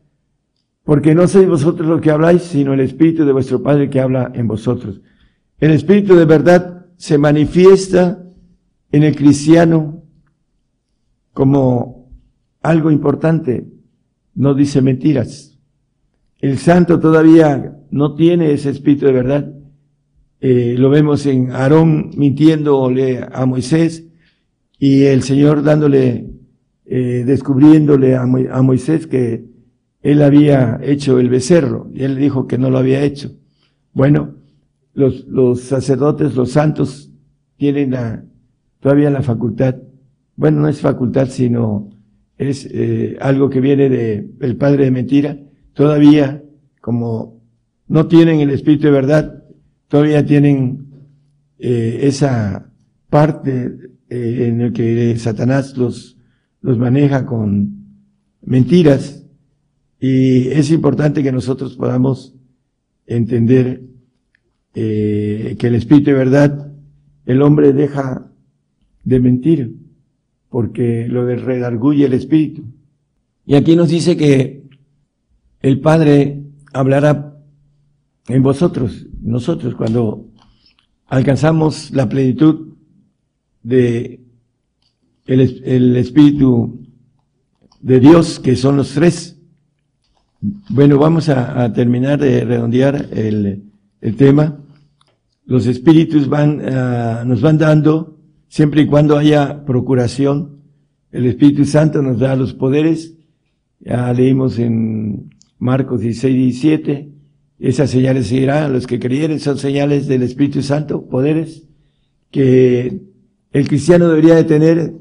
porque 0.85 1.15
no 1.15 1.29
sois 1.29 1.49
vosotros 1.49 1.89
los 1.89 2.01
que 2.01 2.11
habláis, 2.11 2.43
sino 2.43 2.73
el 2.73 2.81
espíritu 2.81 3.25
de 3.25 3.33
vuestro 3.33 3.63
Padre 3.63 3.91
que 3.91 4.01
habla 4.01 4.33
en 4.35 4.49
vosotros. 4.49 5.01
El 5.59 5.73
espíritu 5.73 6.17
de 6.17 6.25
verdad 6.25 6.87
se 6.97 7.19
manifiesta 7.19 8.25
en 8.91 9.03
el 9.03 9.15
cristiano 9.15 10.03
como 11.33 12.11
algo 12.63 12.91
importante, 12.91 13.69
no 14.35 14.55
dice 14.55 14.83
mentiras. 14.83 15.59
El 16.39 16.59
santo 16.59 16.99
todavía 17.01 17.77
no 17.91 18.15
tiene 18.15 18.53
ese 18.53 18.71
espíritu 18.71 19.07
de 19.07 19.13
verdad. 19.13 19.53
Eh, 20.41 20.77
lo 20.79 20.89
vemos 20.89 21.27
en 21.27 21.51
Aarón 21.51 22.11
mintiéndole 22.17 23.27
a 23.31 23.45
Moisés 23.45 24.07
y 24.79 25.03
el 25.03 25.23
Señor 25.23 25.63
dándole, 25.63 26.31
eh, 26.87 27.25
descubriéndole 27.27 28.17
a, 28.17 28.23
a 28.23 28.63
Moisés 28.63 29.07
que 29.07 29.45
él 30.03 30.23
había 30.23 30.81
hecho 30.83 31.19
el 31.19 31.29
becerro 31.29 31.91
y 31.93 32.05
él 32.05 32.17
dijo 32.17 32.47
que 32.47 32.57
no 32.57 32.71
lo 32.71 32.79
había 32.79 33.03
hecho. 33.03 33.33
Bueno, 33.93 34.37
los, 34.95 35.27
los 35.27 35.61
sacerdotes, 35.61 36.35
los 36.35 36.53
santos, 36.53 37.11
tienen 37.57 37.91
la, 37.91 38.25
todavía 38.81 39.11
la 39.11 39.23
facultad, 39.23 39.77
bueno, 40.37 40.61
no 40.61 40.69
es 40.69 40.81
facultad, 40.81 41.29
sino 41.29 41.91
es 42.41 42.67
eh, 42.73 43.19
algo 43.21 43.51
que 43.51 43.61
viene 43.61 43.91
de, 43.91 44.27
del 44.39 44.57
padre 44.57 44.85
de 44.85 44.91
mentira, 44.91 45.39
todavía 45.75 46.43
como 46.81 47.39
no 47.87 48.07
tienen 48.07 48.41
el 48.41 48.49
espíritu 48.49 48.87
de 48.87 48.93
verdad, 48.93 49.45
todavía 49.89 50.25
tienen 50.25 50.87
eh, 51.59 51.99
esa 52.03 52.73
parte 53.11 53.77
eh, 54.09 54.47
en 54.49 54.63
el 54.63 54.73
que 54.73 55.19
Satanás 55.19 55.77
los, 55.77 56.17
los 56.63 56.79
maneja 56.79 57.27
con 57.27 57.85
mentiras. 58.41 59.23
Y 60.01 60.49
es 60.49 60.71
importante 60.71 61.23
que 61.23 61.33
nosotros 61.33 61.77
podamos 61.77 62.35
entender 63.07 63.83
que 64.73 65.59
el 65.61 65.75
espíritu 65.75 66.11
de 66.11 66.17
verdad, 66.17 66.73
el 67.27 67.43
hombre 67.43 67.75
deja 67.75 68.31
de 69.05 69.21
mentir 69.21 69.80
porque 70.51 71.07
lo 71.09 71.25
redarguye 71.25 72.05
el 72.05 72.13
Espíritu. 72.13 72.65
Y 73.47 73.55
aquí 73.55 73.77
nos 73.77 73.89
dice 73.89 74.17
que 74.17 74.65
el 75.63 75.81
Padre 75.81 76.43
hablará 76.73 77.37
en 78.29 78.43
vosotros, 78.43 79.07
nosotros, 79.23 79.75
cuando 79.75 80.27
alcanzamos 81.07 81.91
la 81.93 82.09
plenitud 82.09 82.75
de 83.63 84.21
el, 85.27 85.97
Espíritu 85.97 86.81
de 87.81 88.01
Dios, 88.01 88.41
que 88.41 88.57
son 88.57 88.77
los 88.77 88.93
tres. 88.93 89.37
Bueno, 90.69 90.99
vamos 90.99 91.29
a, 91.29 91.73
terminar 91.73 92.19
de 92.19 92.45
redondear 92.45 93.09
el, 93.13 93.63
tema. 94.17 94.59
Los 95.45 95.67
espíritus 95.67 96.29
van, 96.29 96.63
ah, 96.65 97.25
nos 97.27 97.41
van 97.41 97.59
dando 97.59 98.20
siempre 98.51 98.83
y 98.83 98.87
cuando 98.87 99.17
haya 99.17 99.65
procuración, 99.65 100.61
el 101.13 101.25
Espíritu 101.27 101.65
Santo 101.65 102.03
nos 102.03 102.19
da 102.19 102.37
los 102.37 102.53
poderes. 102.53 103.17
Ya 103.79 104.13
leímos 104.13 104.59
en 104.59 105.31
Marcos 105.59 106.01
16, 106.01 106.35
17, 106.35 107.13
esas 107.61 107.91
señales 107.91 108.27
seguirán 108.27 108.65
a 108.65 108.69
los 108.69 108.87
que 108.87 108.99
creyeren, 108.99 109.41
son 109.41 109.57
señales 109.57 110.07
del 110.09 110.23
Espíritu 110.23 110.63
Santo, 110.63 111.09
poderes 111.09 111.69
que 112.31 113.01
el 113.53 113.69
cristiano 113.69 114.09
debería 114.09 114.35
de 114.35 114.45
tener 114.45 114.95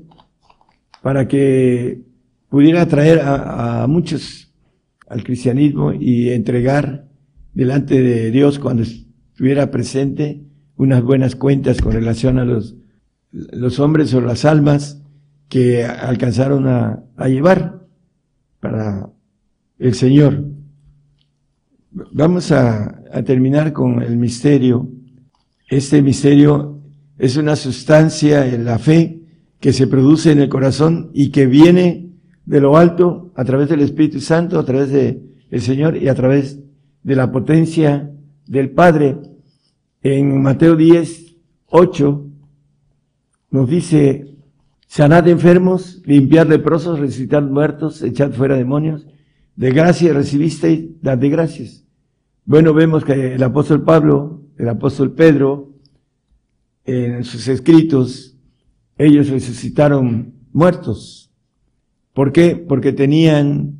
para 1.02 1.28
que 1.28 2.02
pudiera 2.50 2.84
atraer 2.84 3.20
a, 3.20 3.84
a 3.84 3.88
muchos 3.88 4.54
al 5.08 5.24
cristianismo 5.24 5.92
y 5.94 6.30
entregar 6.30 7.08
delante 7.54 8.02
de 8.02 8.30
Dios 8.32 8.60
cuando 8.60 8.84
estuviera 8.84 9.72
presente 9.72 10.44
unas 10.76 11.04
buenas 11.04 11.36
cuentas 11.36 11.82
con 11.82 11.94
relación 11.94 12.38
a 12.38 12.46
los 12.46 12.79
los 13.32 13.80
hombres 13.80 14.14
o 14.14 14.22
las 14.22 14.46
almas 14.46 15.02
que 15.48 15.84
alcanzaron 15.84 16.68
a, 16.68 17.04
llevar 17.28 17.86
para 18.60 19.10
el 19.78 19.94
Señor. 19.96 20.46
Vamos 21.92 22.52
a, 22.52 22.96
terminar 23.26 23.74
con 23.74 24.04
el 24.04 24.18
misterio. 24.18 24.88
Este 25.68 26.02
misterio 26.02 26.80
es 27.18 27.38
una 27.38 27.56
sustancia 27.56 28.46
en 28.48 28.66
la 28.66 28.78
fe 28.78 29.22
que 29.60 29.74
se 29.74 29.88
produce 29.88 30.32
en 30.32 30.40
el 30.40 30.50
corazón 30.50 31.10
y 31.14 31.32
que 31.32 31.48
viene 31.48 32.12
de 32.46 32.62
lo 32.62 32.78
alto 32.78 33.32
a 33.36 33.44
través 33.44 33.70
del 33.70 33.82
Espíritu 33.82 34.22
Santo, 34.22 34.60
a 34.60 34.66
través 34.66 34.90
del 34.92 35.24
el 35.50 35.62
Señor 35.62 35.98
y 35.98 36.08
a 36.08 36.16
través 36.16 36.60
de 37.04 37.16
la 37.16 37.32
potencia 37.32 38.12
del 38.46 38.70
Padre. 38.70 39.18
En 40.02 40.42
Mateo 40.42 40.76
10, 40.76 41.36
8, 41.66 42.29
nos 43.52 43.70
dice, 43.70 44.36
sanad 44.88 45.28
enfermos, 45.28 46.02
limpiar 46.06 46.48
leprosos, 46.48 47.00
resucitar 47.00 47.44
muertos, 47.44 48.02
echad 48.02 48.32
fuera 48.32 48.56
demonios, 48.56 49.08
de 49.56 49.72
gracia 49.72 50.14
recibisteis, 50.14 51.02
dad 51.02 51.18
de 51.18 51.30
gracias. 51.30 51.86
Bueno, 52.46 52.74
vemos 52.74 53.04
que 53.04 53.36
el 53.36 53.44
apóstol 53.44 53.84
Pablo, 53.84 54.44
el 54.58 54.70
apóstol 54.70 55.14
Pedro, 55.14 55.74
en 56.86 57.24
sus 57.24 57.48
escritos, 57.48 58.38
ellos 58.98 59.30
resucitaron 59.30 60.34
muertos. 60.52 61.32
¿Por 62.14 62.32
qué? 62.32 62.56
Porque 62.56 62.92
tenían 62.92 63.78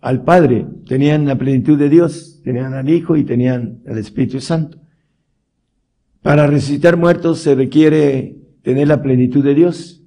al 0.00 0.24
Padre, 0.24 0.66
tenían 0.86 1.26
la 1.26 1.36
plenitud 1.36 1.78
de 1.78 1.88
Dios, 1.88 2.40
tenían 2.42 2.72
al 2.72 2.88
Hijo 2.88 3.16
y 3.16 3.24
tenían 3.24 3.82
al 3.86 3.98
Espíritu 3.98 4.40
Santo. 4.40 4.78
Para 6.22 6.46
resucitar 6.46 6.96
muertos 6.96 7.40
se 7.40 7.54
requiere 7.54 8.39
tener 8.62 8.88
la 8.88 9.02
plenitud 9.02 9.44
de 9.44 9.54
Dios. 9.54 10.04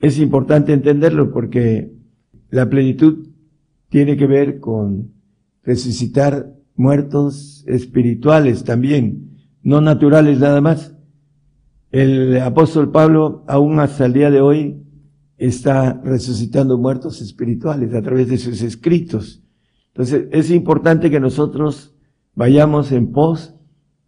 Es 0.00 0.18
importante 0.18 0.72
entenderlo 0.72 1.32
porque 1.32 1.92
la 2.50 2.68
plenitud 2.68 3.28
tiene 3.88 4.16
que 4.16 4.26
ver 4.26 4.60
con 4.60 5.12
resucitar 5.62 6.52
muertos 6.76 7.64
espirituales 7.66 8.64
también, 8.64 9.38
no 9.62 9.80
naturales 9.80 10.40
nada 10.40 10.60
más. 10.60 10.94
El 11.90 12.40
apóstol 12.40 12.90
Pablo, 12.90 13.44
aún 13.46 13.78
hasta 13.78 14.06
el 14.06 14.12
día 14.12 14.30
de 14.30 14.40
hoy, 14.40 14.82
está 15.38 16.00
resucitando 16.04 16.78
muertos 16.78 17.20
espirituales 17.20 17.94
a 17.94 18.02
través 18.02 18.28
de 18.28 18.38
sus 18.38 18.62
escritos. 18.62 19.42
Entonces, 19.88 20.26
es 20.32 20.50
importante 20.50 21.10
que 21.10 21.20
nosotros 21.20 21.94
vayamos 22.34 22.90
en 22.92 23.12
pos 23.12 23.54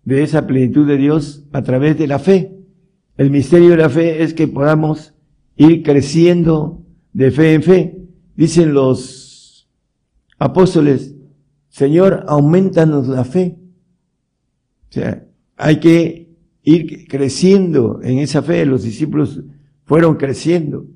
de 0.05 0.23
esa 0.23 0.47
plenitud 0.47 0.87
de 0.87 0.97
Dios 0.97 1.47
a 1.53 1.63
través 1.63 1.99
de 1.99 2.07
la 2.07 2.19
fe. 2.19 2.56
El 3.17 3.31
misterio 3.31 3.71
de 3.71 3.77
la 3.79 3.89
fe 3.89 4.23
es 4.23 4.35
que 4.35 4.47
podamos 4.47 5.15
ir 5.57 5.83
creciendo 5.83 6.85
de 7.13 7.31
fe 7.31 7.55
en 7.55 7.63
fe. 7.63 7.99
Dicen 8.35 8.75
los 8.75 9.69
apóstoles, 10.39 11.15
Señor, 11.69 12.25
aumentanos 12.29 13.09
la 13.09 13.25
fe. 13.25 13.57
O 14.91 14.93
sea, 14.93 15.27
hay 15.57 15.81
que 15.81 16.37
ir 16.63 17.09
creciendo 17.09 18.01
en 18.03 18.19
esa 18.19 18.43
fe. 18.43 18.67
Los 18.67 18.83
discípulos 18.83 19.43
fueron 19.85 20.17
creciendo. 20.17 20.87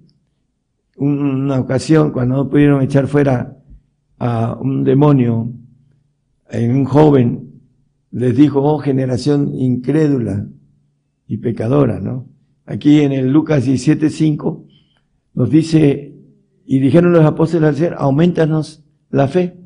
Una 0.97 1.59
ocasión, 1.59 2.13
cuando 2.13 2.37
no 2.37 2.51
pudieron 2.51 2.83
echar 2.83 3.07
fuera 3.07 3.57
a 4.19 4.59
un 4.61 4.85
demonio 4.85 5.51
en 6.51 6.77
un 6.77 6.85
joven, 6.85 7.63
les 8.11 8.37
dijo, 8.37 8.63
oh 8.63 8.79
generación 8.79 9.55
incrédula, 9.55 10.47
y 11.31 11.37
pecadora, 11.37 12.01
¿no? 12.01 12.29
Aquí 12.67 13.03
en 13.03 13.13
el 13.13 13.31
Lucas 13.31 13.65
17:5 13.65 14.67
nos 15.35 15.49
dice, 15.49 16.13
y 16.67 16.81
dijeron 16.81 17.13
los 17.13 17.25
apóstoles 17.25 17.69
al 17.69 17.77
ser, 17.77 17.95
aumentanos 17.97 18.85
la 19.11 19.29
fe, 19.29 19.57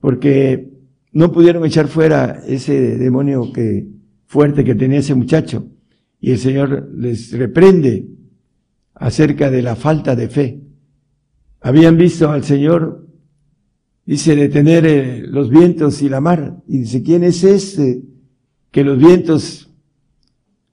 porque 0.00 0.72
no 1.12 1.30
pudieron 1.30 1.66
echar 1.66 1.88
fuera 1.88 2.40
ese 2.46 2.96
demonio 2.96 3.52
que, 3.52 3.86
fuerte 4.24 4.64
que 4.64 4.74
tenía 4.74 5.00
ese 5.00 5.14
muchacho. 5.14 5.68
Y 6.18 6.30
el 6.30 6.38
Señor 6.38 6.88
les 6.96 7.32
reprende 7.32 8.08
acerca 8.94 9.50
de 9.50 9.60
la 9.60 9.76
falta 9.76 10.16
de 10.16 10.28
fe. 10.30 10.62
habían 11.60 11.98
visto 11.98 12.30
al 12.30 12.44
Señor, 12.44 13.06
dice, 14.06 14.34
detener 14.36 14.86
eh, 14.86 15.22
los 15.26 15.50
vientos 15.50 16.00
y 16.00 16.08
la 16.08 16.22
mar. 16.22 16.62
Y 16.66 16.78
dice, 16.78 17.02
¿quién 17.02 17.24
es 17.24 17.44
este 17.44 18.04
que 18.70 18.84
los 18.84 18.96
vientos 18.96 19.71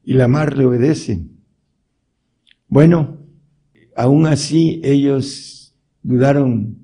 y 0.09 0.13
la 0.13 0.27
mar 0.27 0.57
le 0.57 0.65
obedecen? 0.65 1.37
Bueno, 2.67 3.19
aún 3.95 4.25
así 4.25 4.81
ellos 4.83 5.75
dudaron 6.01 6.79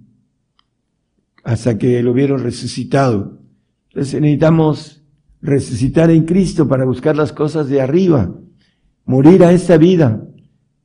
hasta 1.44 1.80
que 1.80 2.04
lo 2.04 2.14
vieron 2.14 2.44
resucitado. 2.44 3.42
Entonces 3.90 4.22
necesitamos 4.22 5.04
resucitar 5.42 6.12
en 6.12 6.26
Cristo 6.26 6.68
para 6.68 6.86
buscar 6.86 7.16
las 7.16 7.34
cosas 7.34 7.68
de 7.68 7.82
arriba, 7.82 8.32
morir 9.06 9.44
a 9.44 9.52
esta 9.54 9.78
vida 9.78 10.24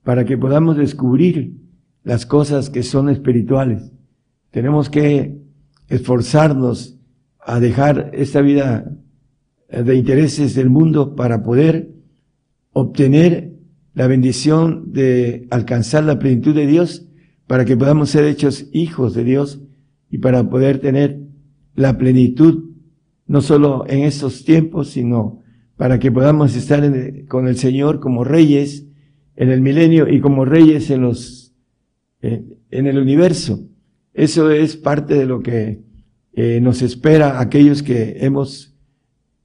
para 0.03 0.25
que 0.25 0.39
podamos 0.39 0.79
descubrir 0.79 1.59
las 2.05 2.25
cosas 2.25 2.71
que 2.71 2.83
son 2.83 3.11
espirituales. 3.11 3.93
Tenemos 4.51 4.89
que 4.89 5.43
esforzarnos 5.89 6.99
a 7.39 7.61
dejar 7.61 8.13
esta 8.15 8.41
vida 8.41 8.97
de 9.69 9.95
intereses 9.95 10.55
del 10.55 10.71
mundo 10.71 11.15
para 11.15 11.43
poder 11.43 12.00
obtener 12.73 13.53
la 13.95 14.07
bendición 14.07 14.93
de 14.93 15.47
alcanzar 15.51 16.05
la 16.05 16.19
plenitud 16.19 16.55
de 16.55 16.67
Dios, 16.67 17.07
para 17.47 17.65
que 17.65 17.77
podamos 17.77 18.11
ser 18.11 18.25
hechos 18.25 18.69
hijos 18.73 19.15
de 19.15 19.25
Dios 19.25 19.61
y 20.09 20.19
para 20.19 20.49
poder 20.49 20.79
tener 20.79 21.21
la 21.75 21.99
plenitud, 21.99 22.71
no 23.27 23.41
solo 23.41 23.85
en 23.89 24.05
estos 24.05 24.45
tiempos, 24.45 24.91
sino 24.91 25.43
para 25.77 25.99
que 25.99 26.13
podamos 26.13 26.55
estar 26.57 26.83
con 27.27 27.49
el 27.49 27.57
Señor 27.57 28.01
como 28.01 28.23
reyes 28.23 28.87
en 29.35 29.51
el 29.51 29.61
milenio 29.63 30.09
y 30.09 30.21
como 30.21 30.45
reyes 30.45 30.91
en 30.91 31.03
los 31.03 31.55
en 32.23 32.87
el 32.87 32.99
universo. 32.99 33.67
Eso 34.13 34.51
es 34.51 34.77
parte 34.77 35.15
de 35.15 35.27
lo 35.27 35.41
que 35.41 35.81
eh, 36.33 36.61
nos 36.61 36.83
espera 36.83 37.41
aquellos 37.41 37.83
que 37.83 38.19
hemos 38.21 38.77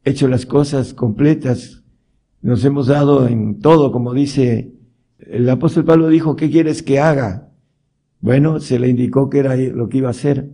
hecho 0.03 0.27
las 0.27 0.45
cosas 0.45 0.93
completas, 0.93 1.83
nos 2.45 2.63
hemos 2.63 2.85
dado 2.85 3.27
en 3.27 3.59
todo, 3.59 3.91
como 3.91 4.13
dice 4.13 4.71
el 5.17 5.49
apóstol 5.49 5.83
Pablo 5.83 6.09
dijo, 6.09 6.35
¿qué 6.35 6.51
quieres 6.51 6.83
que 6.83 6.99
haga? 6.99 7.49
Bueno, 8.19 8.59
se 8.59 8.77
le 8.77 8.87
indicó 8.87 9.31
que 9.31 9.39
era 9.39 9.55
lo 9.55 9.89
que 9.89 9.97
iba 9.97 10.09
a 10.09 10.11
hacer. 10.11 10.51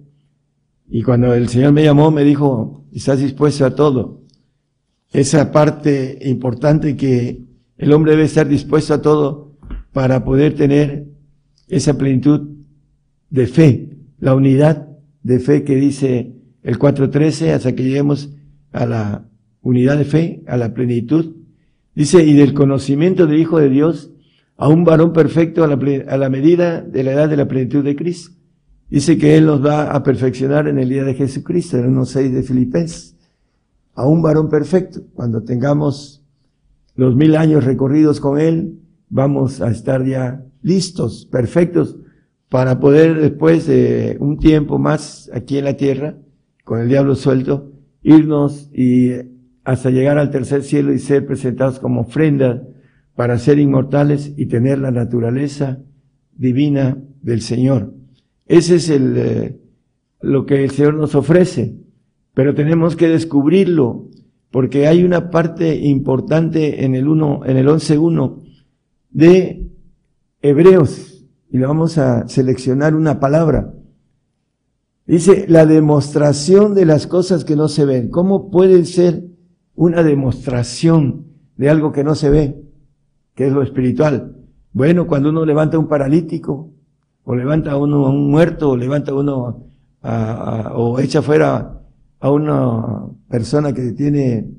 Y 0.90 1.04
cuando 1.04 1.34
el 1.34 1.50
Señor 1.50 1.74
me 1.74 1.84
llamó, 1.84 2.10
me 2.10 2.24
dijo, 2.24 2.86
¿estás 2.94 3.20
dispuesto 3.20 3.66
a 3.66 3.76
todo? 3.76 4.22
Esa 5.12 5.52
parte 5.52 6.18
importante 6.22 6.96
que 6.96 7.44
el 7.78 7.92
hombre 7.92 8.12
debe 8.12 8.24
estar 8.24 8.48
dispuesto 8.48 8.94
a 8.94 9.02
todo 9.02 9.58
para 9.92 10.24
poder 10.24 10.56
tener 10.56 11.08
esa 11.68 11.98
plenitud 11.98 12.52
de 13.30 13.48
fe, 13.48 13.98
la 14.18 14.34
unidad 14.34 14.88
de 15.24 15.40
fe 15.40 15.66
que 15.66 15.76
dice 15.76 16.38
el 16.64 16.80
4.13 16.80 17.52
hasta 17.52 17.76
que 17.76 17.84
lleguemos 17.84 18.30
a 18.72 18.86
la 18.86 19.26
unidad 19.62 19.98
de 19.98 20.06
fe, 20.06 20.44
a 20.48 20.56
la 20.56 20.74
plenitud. 20.74 21.41
Dice, 21.94 22.24
y 22.24 22.34
del 22.34 22.54
conocimiento 22.54 23.28
del 23.28 23.40
Hijo 23.40 23.60
de 23.60 23.70
Dios 23.70 24.12
a 24.58 24.68
un 24.70 24.84
varón 24.84 25.12
perfecto 25.12 25.64
a 25.64 25.68
la, 25.68 26.30
medida 26.30 26.82
de 26.82 27.04
la 27.04 27.14
edad 27.14 27.30
de 27.30 27.38
la 27.38 27.48
plenitud 27.48 27.84
de 27.84 27.96
Cristo. 27.96 28.36
Dice 28.90 29.18
que 29.18 29.36
Él 29.36 29.46
nos 29.46 29.66
va 29.66 29.92
a 29.92 30.04
perfeccionar 30.04 30.68
en 30.68 30.78
el 30.78 30.90
día 30.90 31.04
de 31.04 31.16
Jesucristo, 31.16 31.78
en 31.78 31.88
unos 31.88 32.10
seis 32.10 32.32
de 32.32 32.44
Filipenses. 32.44 33.18
A 33.94 34.06
un 34.06 34.22
varón 34.22 34.50
perfecto. 34.50 35.02
Cuando 35.14 35.44
tengamos 35.44 36.24
los 36.96 37.16
mil 37.16 37.36
años 37.36 37.64
recorridos 37.64 38.20
con 38.20 38.40
Él, 38.40 38.80
vamos 39.10 39.62
a 39.62 39.72
estar 39.72 40.06
ya 40.06 40.46
listos, 40.62 41.26
perfectos, 41.26 41.98
para 42.50 42.80
poder 42.80 43.20
después 43.20 43.66
de 43.66 44.18
un 44.20 44.38
tiempo 44.38 44.78
más 44.78 45.30
aquí 45.34 45.58
en 45.58 45.66
la 45.66 45.78
tierra, 45.78 46.18
con 46.64 46.80
el 46.80 46.88
diablo 46.88 47.16
suelto, 47.16 47.72
irnos 48.04 48.70
y 48.74 49.12
hasta 49.64 49.90
llegar 49.90 50.18
al 50.18 50.32
tercer 50.32 50.64
cielo 50.64 50.94
y 50.94 51.00
ser 51.00 51.26
presentados 51.26 51.80
como 51.80 52.02
ofrenda 52.02 52.64
para 53.16 53.38
ser 53.38 53.60
inmortales 53.60 54.34
y 54.38 54.48
tener 54.48 54.80
la 54.80 54.92
naturaleza 54.92 55.80
divina 56.36 56.98
del 57.22 57.42
Señor. 57.42 57.94
Ese 58.48 58.76
es 58.76 58.90
el, 58.90 59.18
eh, 59.18 59.60
lo 60.22 60.46
que 60.46 60.64
el 60.64 60.72
Señor 60.72 60.96
nos 60.96 61.16
ofrece, 61.16 61.76
pero 62.34 62.56
tenemos 62.56 62.96
que 62.96 63.08
descubrirlo, 63.08 64.10
porque 64.50 64.88
hay 64.88 65.04
una 65.04 65.30
parte 65.30 65.76
importante 65.76 66.84
en 66.84 66.96
el 66.96 67.08
uno, 67.08 67.42
en 67.46 67.58
el 67.58 67.68
11.1 67.68 68.42
de 69.12 69.68
Hebreos, 70.42 71.26
y 71.50 71.58
le 71.58 71.66
vamos 71.66 71.98
a 71.98 72.28
seleccionar 72.28 72.96
una 72.96 73.20
palabra. 73.20 73.74
Dice, 75.06 75.46
la 75.48 75.66
demostración 75.66 76.74
de 76.74 76.86
las 76.86 77.08
cosas 77.08 77.44
que 77.44 77.56
no 77.56 77.68
se 77.68 77.86
ven. 77.86 78.10
¿Cómo 78.10 78.50
puede 78.50 78.86
ser 78.86 79.31
una 79.82 80.04
demostración 80.04 81.26
de 81.58 81.68
algo 81.68 81.92
que 81.92 82.04
no 82.04 82.14
se 82.14 82.30
ve? 82.30 82.62
Que 83.34 83.48
es 83.48 83.52
lo 83.52 83.64
espiritual. 83.64 84.36
Bueno, 84.74 85.08
cuando 85.08 85.30
uno 85.30 85.44
levanta 85.44 85.80
un 85.80 85.88
paralítico, 85.88 86.72
o 87.24 87.36
levanta 87.36 87.72
a 87.72 87.78
uno 87.78 88.06
a 88.06 88.12
un 88.12 88.30
muerto, 88.30 88.70
o 88.70 88.78
levanta 88.78 89.12
a 89.12 89.16
uno 89.16 89.66
o 90.04 91.00
echa 91.00 91.24
fuera 91.24 91.82
a 92.20 92.32
una 92.32 93.08
persona 93.28 93.74
que 93.74 93.92
tiene 93.94 94.52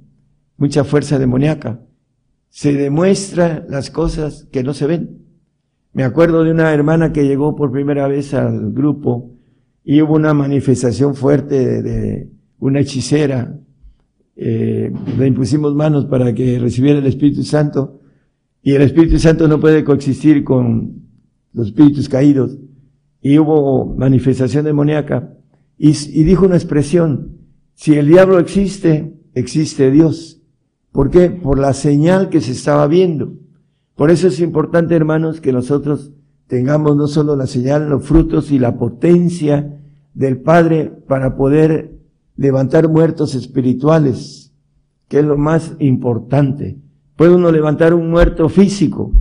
mucha 0.57 0.83
fuerza 0.83 1.21
demoníaca, 1.21 1.81
se 2.49 2.73
demuestra 2.73 3.65
las 3.69 3.91
cosas 3.91 4.49
que 4.51 4.65
no 4.65 4.75
se 4.75 4.89
ven. 4.89 5.23
Me 5.93 6.03
acuerdo 6.03 6.43
de 6.43 6.51
una 6.51 6.73
hermana 6.75 7.13
que 7.13 7.29
llegó 7.29 7.55
por 7.55 7.71
primera 7.71 8.09
vez 8.09 8.35
al 8.35 8.73
grupo 8.73 9.31
y 9.85 10.03
hubo 10.03 10.15
una 10.15 10.35
manifestación 10.35 11.15
fuerte 11.15 11.81
de, 11.81 12.29
una 12.59 12.81
hechicera. 12.81 13.57
Eh, 14.35 14.93
le 15.19 15.27
impusimos 15.27 15.75
manos 15.75 16.07
para 16.07 16.35
que 16.35 16.59
recibiera 16.59 16.99
el 16.99 17.07
Espíritu 17.07 17.43
Santo 17.43 18.01
y 18.63 18.73
el 18.73 18.83
Espíritu 18.83 19.19
Santo 19.19 19.49
no 19.49 19.61
puede 19.61 19.85
coexistir 19.85 20.45
con 20.45 21.03
los 21.53 21.69
espíritus 21.69 22.09
caídos. 22.09 22.59
Y 23.21 23.39
hubo 23.39 23.95
manifestación 23.97 24.65
demoníaca 24.65 25.35
y, 25.77 25.91
y 25.91 26.25
dijo 26.25 26.47
una 26.47 26.57
expresión, 26.57 27.39
si 27.75 27.95
el 27.95 28.07
diablo 28.07 28.39
existe, 28.39 29.15
existe 29.35 29.91
Dios. 29.91 30.41
¿Por 30.93 31.11
qué? 31.11 31.31
Por 31.31 31.59
la 31.59 31.73
señal 31.73 32.29
que 32.29 32.41
se 32.41 32.53
estaba 32.53 32.87
viendo. 32.87 33.35
Por 33.97 34.11
eso 34.11 34.29
es 34.29 34.41
importante, 34.41 34.95
hermanos, 34.95 35.41
que 35.41 35.53
nosotros 35.53 36.13
tengamos 36.47 36.97
no 36.97 37.09
solo 37.09 37.35
la 37.37 37.47
señal, 37.47 37.89
los 37.89 38.05
frutos 38.05 38.51
y 38.51 38.59
la 38.59 38.77
potencia 38.77 39.81
del 40.15 40.41
Padre 40.41 40.93
para 41.09 41.37
poder 41.37 41.99
levantar 42.37 42.89
muertos 42.89 43.35
espirituales, 43.35 44.53
que 45.09 45.19
es 45.19 45.25
lo 45.25 45.37
más 45.37 45.75
importante. 45.79 46.79
Puede 47.17 47.35
uno 47.35 47.53
levantar 47.53 47.95
un 47.95 48.11
muerto 48.11 48.49
físico, 48.49 49.13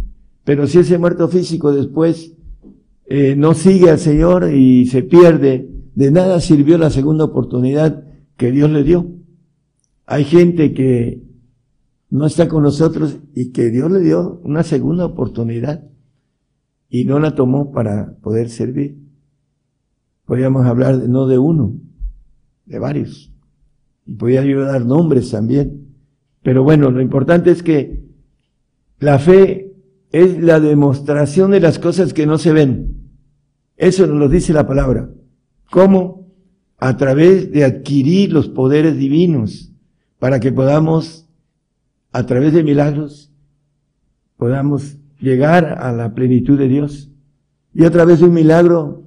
pero 0.43 0.67
si 0.67 0.79
ese 0.79 0.97
muerto 0.97 1.27
físico 1.27 1.71
después 1.71 2.33
eh, 3.05 3.35
no 3.35 3.53
sigue 3.53 3.89
al 3.89 3.99
Señor 3.99 4.53
y 4.53 4.85
se 4.87 5.03
pierde, 5.03 5.69
de 5.95 6.11
nada 6.11 6.39
sirvió 6.39 6.77
la 6.77 6.89
segunda 6.89 7.25
oportunidad 7.25 8.05
que 8.37 8.51
Dios 8.51 8.69
le 8.69 8.83
dio. 8.83 9.07
Hay 10.05 10.23
gente 10.23 10.73
que 10.73 11.21
no 12.09 12.25
está 12.25 12.47
con 12.47 12.63
nosotros 12.63 13.19
y 13.35 13.51
que 13.51 13.69
Dios 13.69 13.91
le 13.91 13.99
dio 13.99 14.41
una 14.43 14.63
segunda 14.63 15.05
oportunidad 15.05 15.83
y 16.89 17.05
no 17.05 17.19
la 17.19 17.35
tomó 17.35 17.71
para 17.71 18.17
poder 18.21 18.49
servir. 18.49 18.97
Podríamos 20.25 20.65
hablar 20.65 20.97
no 21.07 21.27
de 21.27 21.37
uno, 21.37 21.75
de 22.65 22.79
varios. 22.79 23.31
Y 24.05 24.13
podría 24.13 24.43
yo 24.43 24.61
dar 24.61 24.85
nombres 24.85 25.31
también. 25.31 25.87
Pero 26.41 26.63
bueno, 26.63 26.91
lo 26.91 27.01
importante 27.01 27.51
es 27.51 27.63
que 27.63 28.03
la 28.99 29.19
fe 29.19 29.73
es 30.11 30.41
la 30.41 30.59
demostración 30.59 31.51
de 31.51 31.59
las 31.59 31.79
cosas 31.79 32.13
que 32.13 32.25
no 32.25 32.37
se 32.37 32.51
ven. 32.51 33.09
Eso 33.77 34.05
nos 34.07 34.17
lo 34.17 34.29
dice 34.29 34.53
la 34.53 34.67
palabra. 34.67 35.09
¿Cómo? 35.69 36.27
A 36.77 36.97
través 36.97 37.51
de 37.51 37.63
adquirir 37.63 38.33
los 38.33 38.49
poderes 38.49 38.97
divinos 38.97 39.71
para 40.19 40.39
que 40.39 40.51
podamos 40.51 41.27
a 42.11 42.25
través 42.25 42.53
de 42.53 42.63
milagros 42.63 43.31
podamos 44.35 44.97
llegar 45.19 45.77
a 45.79 45.91
la 45.91 46.13
plenitud 46.13 46.57
de 46.57 46.67
Dios. 46.67 47.11
Y 47.73 47.85
a 47.85 47.91
través 47.91 48.19
de 48.19 48.25
un 48.25 48.33
milagro 48.33 49.03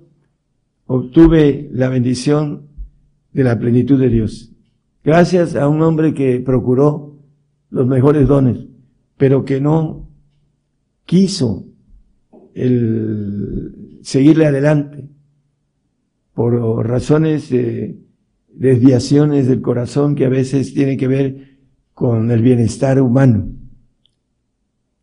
obtuve 0.86 1.68
la 1.72 1.88
bendición 1.88 2.68
de 3.34 3.44
la 3.44 3.58
plenitud 3.58 4.00
de 4.00 4.08
Dios. 4.08 4.52
Gracias 5.04 5.54
a 5.54 5.68
un 5.68 5.82
hombre 5.82 6.14
que 6.14 6.40
procuró 6.40 7.18
los 7.68 7.86
mejores 7.86 8.26
dones, 8.26 8.66
pero 9.18 9.44
que 9.44 9.60
no 9.60 10.08
quiso 11.04 11.66
el 12.54 13.98
seguirle 14.02 14.46
adelante 14.46 15.08
por 16.32 16.54
razones 16.86 17.50
de 17.50 17.98
desviaciones 18.48 19.46
del 19.46 19.60
corazón 19.60 20.14
que 20.14 20.24
a 20.24 20.28
veces 20.28 20.72
tienen 20.72 20.96
que 20.96 21.08
ver 21.08 21.58
con 21.92 22.30
el 22.30 22.42
bienestar 22.42 23.00
humano. 23.00 23.48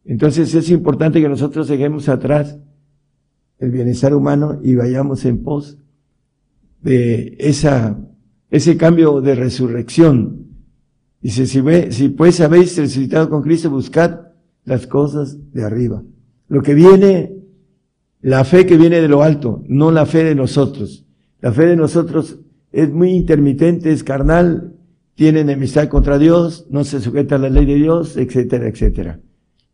Entonces 0.05 0.53
es 0.55 0.69
importante 0.71 1.21
que 1.21 1.29
nosotros 1.29 1.67
dejemos 1.67 2.09
atrás 2.09 2.57
el 3.59 3.71
bienestar 3.71 4.15
humano 4.15 4.59
y 4.63 4.75
vayamos 4.75 5.23
en 5.25 5.43
pos 5.43 5.77
de 6.82 7.36
esa, 7.39 7.97
ese 8.51 8.77
cambio 8.77 9.21
de 9.21 9.33
resurrección. 9.33 10.47
Dice, 11.21 11.47
si, 11.47 11.61
si 11.91 12.09
pues 12.09 12.41
habéis 12.41 12.77
resucitado 12.77 13.29
con 13.29 13.41
Cristo, 13.41 13.69
buscad 13.69 14.19
las 14.65 14.85
cosas 14.85 15.37
de 15.53 15.63
arriba. 15.63 16.03
Lo 16.47 16.61
que 16.61 16.73
viene, 16.73 17.33
la 18.21 18.43
fe 18.43 18.65
que 18.65 18.77
viene 18.77 19.01
de 19.01 19.07
lo 19.07 19.23
alto, 19.23 19.63
no 19.67 19.91
la 19.91 20.05
fe 20.05 20.23
de 20.23 20.35
nosotros. 20.35 21.05
La 21.39 21.51
fe 21.53 21.65
de 21.65 21.75
nosotros 21.75 22.39
es 22.71 22.91
muy 22.91 23.11
intermitente, 23.11 23.91
es 23.91 24.03
carnal, 24.03 24.75
tiene 25.15 25.41
enemistad 25.41 25.87
contra 25.87 26.17
Dios, 26.17 26.67
no 26.69 26.83
se 26.83 26.99
sujeta 26.99 27.35
a 27.35 27.39
la 27.39 27.49
ley 27.49 27.65
de 27.65 27.75
Dios, 27.75 28.17
etcétera, 28.17 28.67
etcétera. 28.67 29.19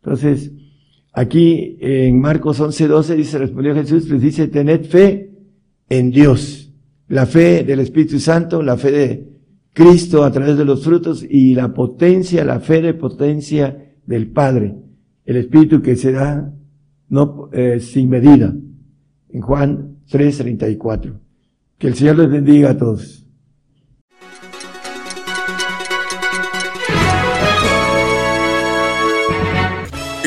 Entonces, 0.02 0.52
aquí 1.12 1.76
en 1.80 2.20
Marcos 2.20 2.60
11, 2.60 2.86
12 2.86 3.16
dice, 3.16 3.38
respondió 3.38 3.74
Jesús, 3.74 4.08
les 4.08 4.20
dice, 4.22 4.48
tened 4.48 4.84
fe 4.84 5.30
en 5.88 6.10
Dios. 6.10 6.67
La 7.08 7.26
fe 7.26 7.64
del 7.64 7.80
Espíritu 7.80 8.18
Santo, 8.18 8.62
la 8.62 8.76
fe 8.76 8.90
de 8.90 9.28
Cristo 9.72 10.24
a 10.24 10.32
través 10.32 10.56
de 10.56 10.64
los 10.64 10.84
frutos 10.84 11.24
y 11.28 11.54
la 11.54 11.72
potencia, 11.72 12.44
la 12.44 12.60
fe 12.60 12.82
de 12.82 12.94
potencia 12.94 13.94
del 14.06 14.28
Padre. 14.28 14.74
El 15.24 15.36
Espíritu 15.36 15.82
que 15.82 15.96
será 15.96 16.52
no, 17.08 17.48
eh, 17.52 17.80
sin 17.80 18.08
medida. 18.08 18.54
En 19.30 19.40
Juan 19.40 19.98
3, 20.10 20.38
34. 20.38 21.20
Que 21.78 21.86
el 21.86 21.94
Señor 21.94 22.18
les 22.18 22.30
bendiga 22.30 22.70
a 22.70 22.76
todos. 22.76 23.27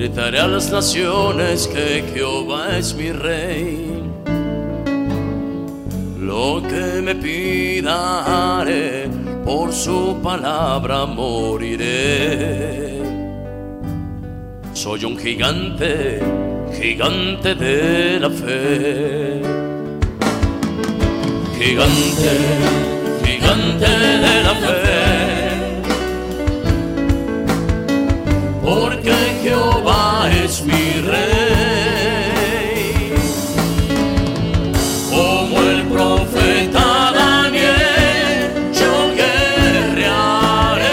Gritaré 0.00 0.40
a 0.40 0.48
las 0.48 0.72
naciones 0.72 1.68
que 1.68 2.02
Jehová 2.14 2.78
es 2.78 2.94
mi 2.94 3.12
rey. 3.12 4.02
Lo 6.18 6.62
que 6.62 7.02
me 7.02 7.14
pida 7.14 8.64
por 9.44 9.74
su 9.74 10.18
palabra 10.22 11.04
moriré. 11.04 13.02
Soy 14.72 15.04
un 15.04 15.18
gigante 15.18 16.22
gigante 16.80 17.54
de 17.54 18.20
la 18.20 18.30
fe. 18.30 19.42
Gigante, 21.58 22.32
gigante 23.22 23.90
de 24.24 24.42
la 24.44 24.54
fe. 24.64 25.10
Porque 28.64 29.12
Jehová 29.42 29.69
es 30.50 30.62
mi 30.64 31.00
rey. 31.12 32.42
Como 35.08 35.54
el 35.62 35.80
profeta 35.84 37.12
Daniel, 37.12 38.50
yo 38.80 38.92
guerrearé. 39.20 40.88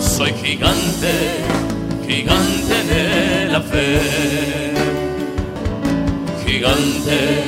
Soy 0.00 0.32
gigante 0.44 1.12
gigante 2.10 2.76
de 2.92 3.48
la 3.52 3.60
fe, 3.60 4.00
gigante, 6.44 7.39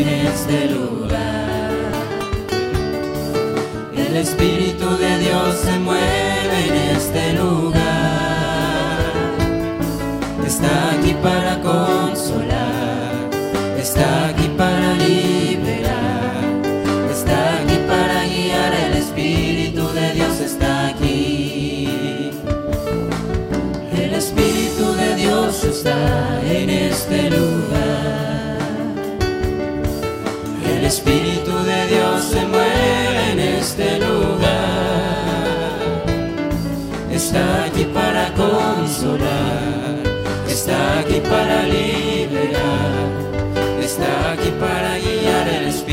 en 0.00 0.08
este 0.08 0.68
lugar. 0.68 1.70
El 3.96 4.16
Espíritu 4.16 4.88
de 4.98 5.18
Dios 5.18 5.54
se 5.64 5.78
mueve 5.78 6.58
en 6.68 6.96
este 6.96 7.32
lugar. 7.32 7.82
Está 10.46 10.90
aquí 10.92 11.14
para 11.22 11.60
consolar, 11.60 13.14
está 13.78 14.28
aquí 14.28 14.48
para 14.56 14.94
liberar, 14.94 16.44
está 17.10 17.38
aquí 17.60 17.78
para 17.88 18.24
guiar. 18.24 18.72
El 18.86 18.94
Espíritu 18.98 19.88
de 19.92 20.12
Dios 20.12 20.40
está 20.40 20.88
aquí. 20.88 22.30
El 23.96 24.14
Espíritu 24.14 24.92
de 24.92 25.14
Dios 25.16 25.64
está 25.64 25.96
en 26.44 26.68
este 26.70 27.30
lugar. 27.30 27.95
Espíritu 30.86 31.50
de 31.64 31.86
Dios 31.88 32.22
se 32.22 32.46
mueve 32.46 33.32
en 33.32 33.40
este 33.40 33.98
lugar. 33.98 34.46
Está 37.10 37.64
aquí 37.64 37.84
para 37.92 38.32
consolar, 38.34 39.96
está 40.48 41.00
aquí 41.00 41.20
para 41.20 41.64
liberar, 41.64 43.08
está 43.82 44.32
aquí 44.32 44.50
para 44.60 44.96
guiar 44.98 45.48
el 45.48 45.68
Espíritu. 45.68 45.85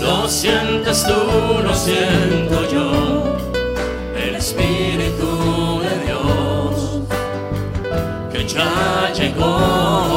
Lo 0.00 0.28
sientes 0.28 1.04
tú, 1.04 1.62
lo 1.64 1.74
siento 1.74 2.70
yo, 2.70 3.36
el 4.16 4.36
Espíritu 4.36 5.80
de 5.80 5.98
Dios 6.06 7.00
que 8.32 8.46
ya 8.46 9.12
llegó. 9.12 10.15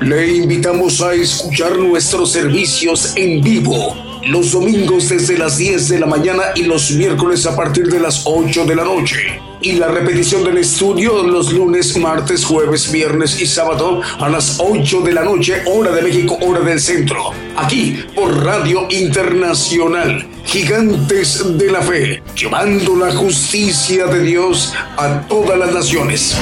Le 0.00 0.36
invitamos 0.36 1.00
a 1.00 1.14
escuchar 1.14 1.76
nuestros 1.78 2.32
servicios 2.32 3.12
en 3.16 3.42
vivo 3.42 4.12
los 4.26 4.52
domingos 4.52 5.08
desde 5.08 5.36
las 5.36 5.58
10 5.58 5.88
de 5.88 5.98
la 5.98 6.06
mañana 6.06 6.42
y 6.54 6.62
los 6.62 6.92
miércoles 6.92 7.44
a 7.46 7.56
partir 7.56 7.88
de 7.88 8.00
las 8.00 8.22
8 8.24 8.64
de 8.64 8.74
la 8.74 8.84
noche 8.84 9.51
y 9.62 9.72
la 9.72 9.88
repetición 9.88 10.44
del 10.44 10.58
estudio 10.58 11.22
los 11.22 11.52
lunes, 11.52 11.96
martes, 11.96 12.44
jueves, 12.44 12.90
viernes 12.90 13.40
y 13.40 13.46
sábado 13.46 14.00
a 14.18 14.28
las 14.28 14.58
8 14.58 15.00
de 15.02 15.12
la 15.12 15.22
noche, 15.22 15.62
hora 15.66 15.92
de 15.92 16.02
México, 16.02 16.36
hora 16.42 16.60
del 16.60 16.80
centro. 16.80 17.30
Aquí 17.56 18.04
por 18.14 18.44
Radio 18.44 18.86
Internacional, 18.90 20.26
Gigantes 20.44 21.56
de 21.56 21.70
la 21.70 21.82
Fe, 21.82 22.22
llevando 22.34 22.96
la 22.96 23.12
justicia 23.14 24.06
de 24.06 24.22
Dios 24.22 24.72
a 24.96 25.20
todas 25.28 25.58
las 25.58 25.72
naciones. 25.72 26.36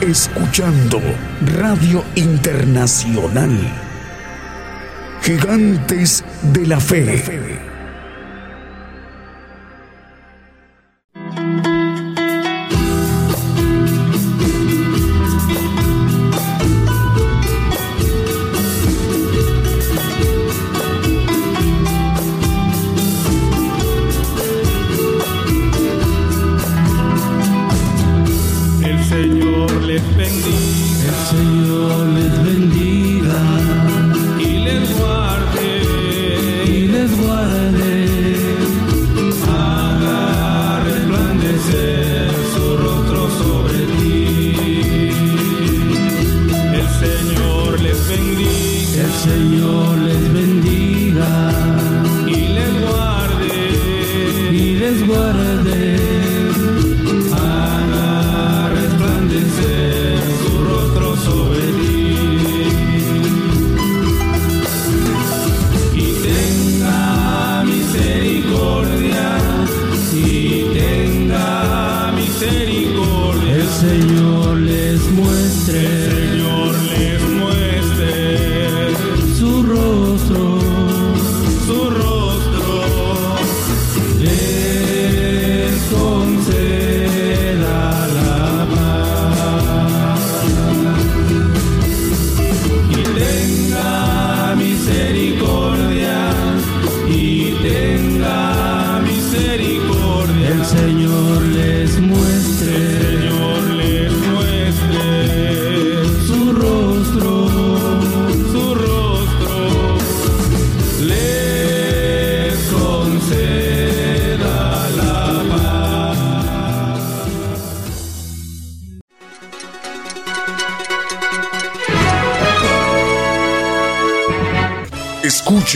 Escuchando 0.00 1.00
Radio 1.58 2.02
Internacional. 2.14 3.50
Gigantes 5.22 6.24
de 6.42 6.66
la 6.66 6.80
Fe. 6.80 7.45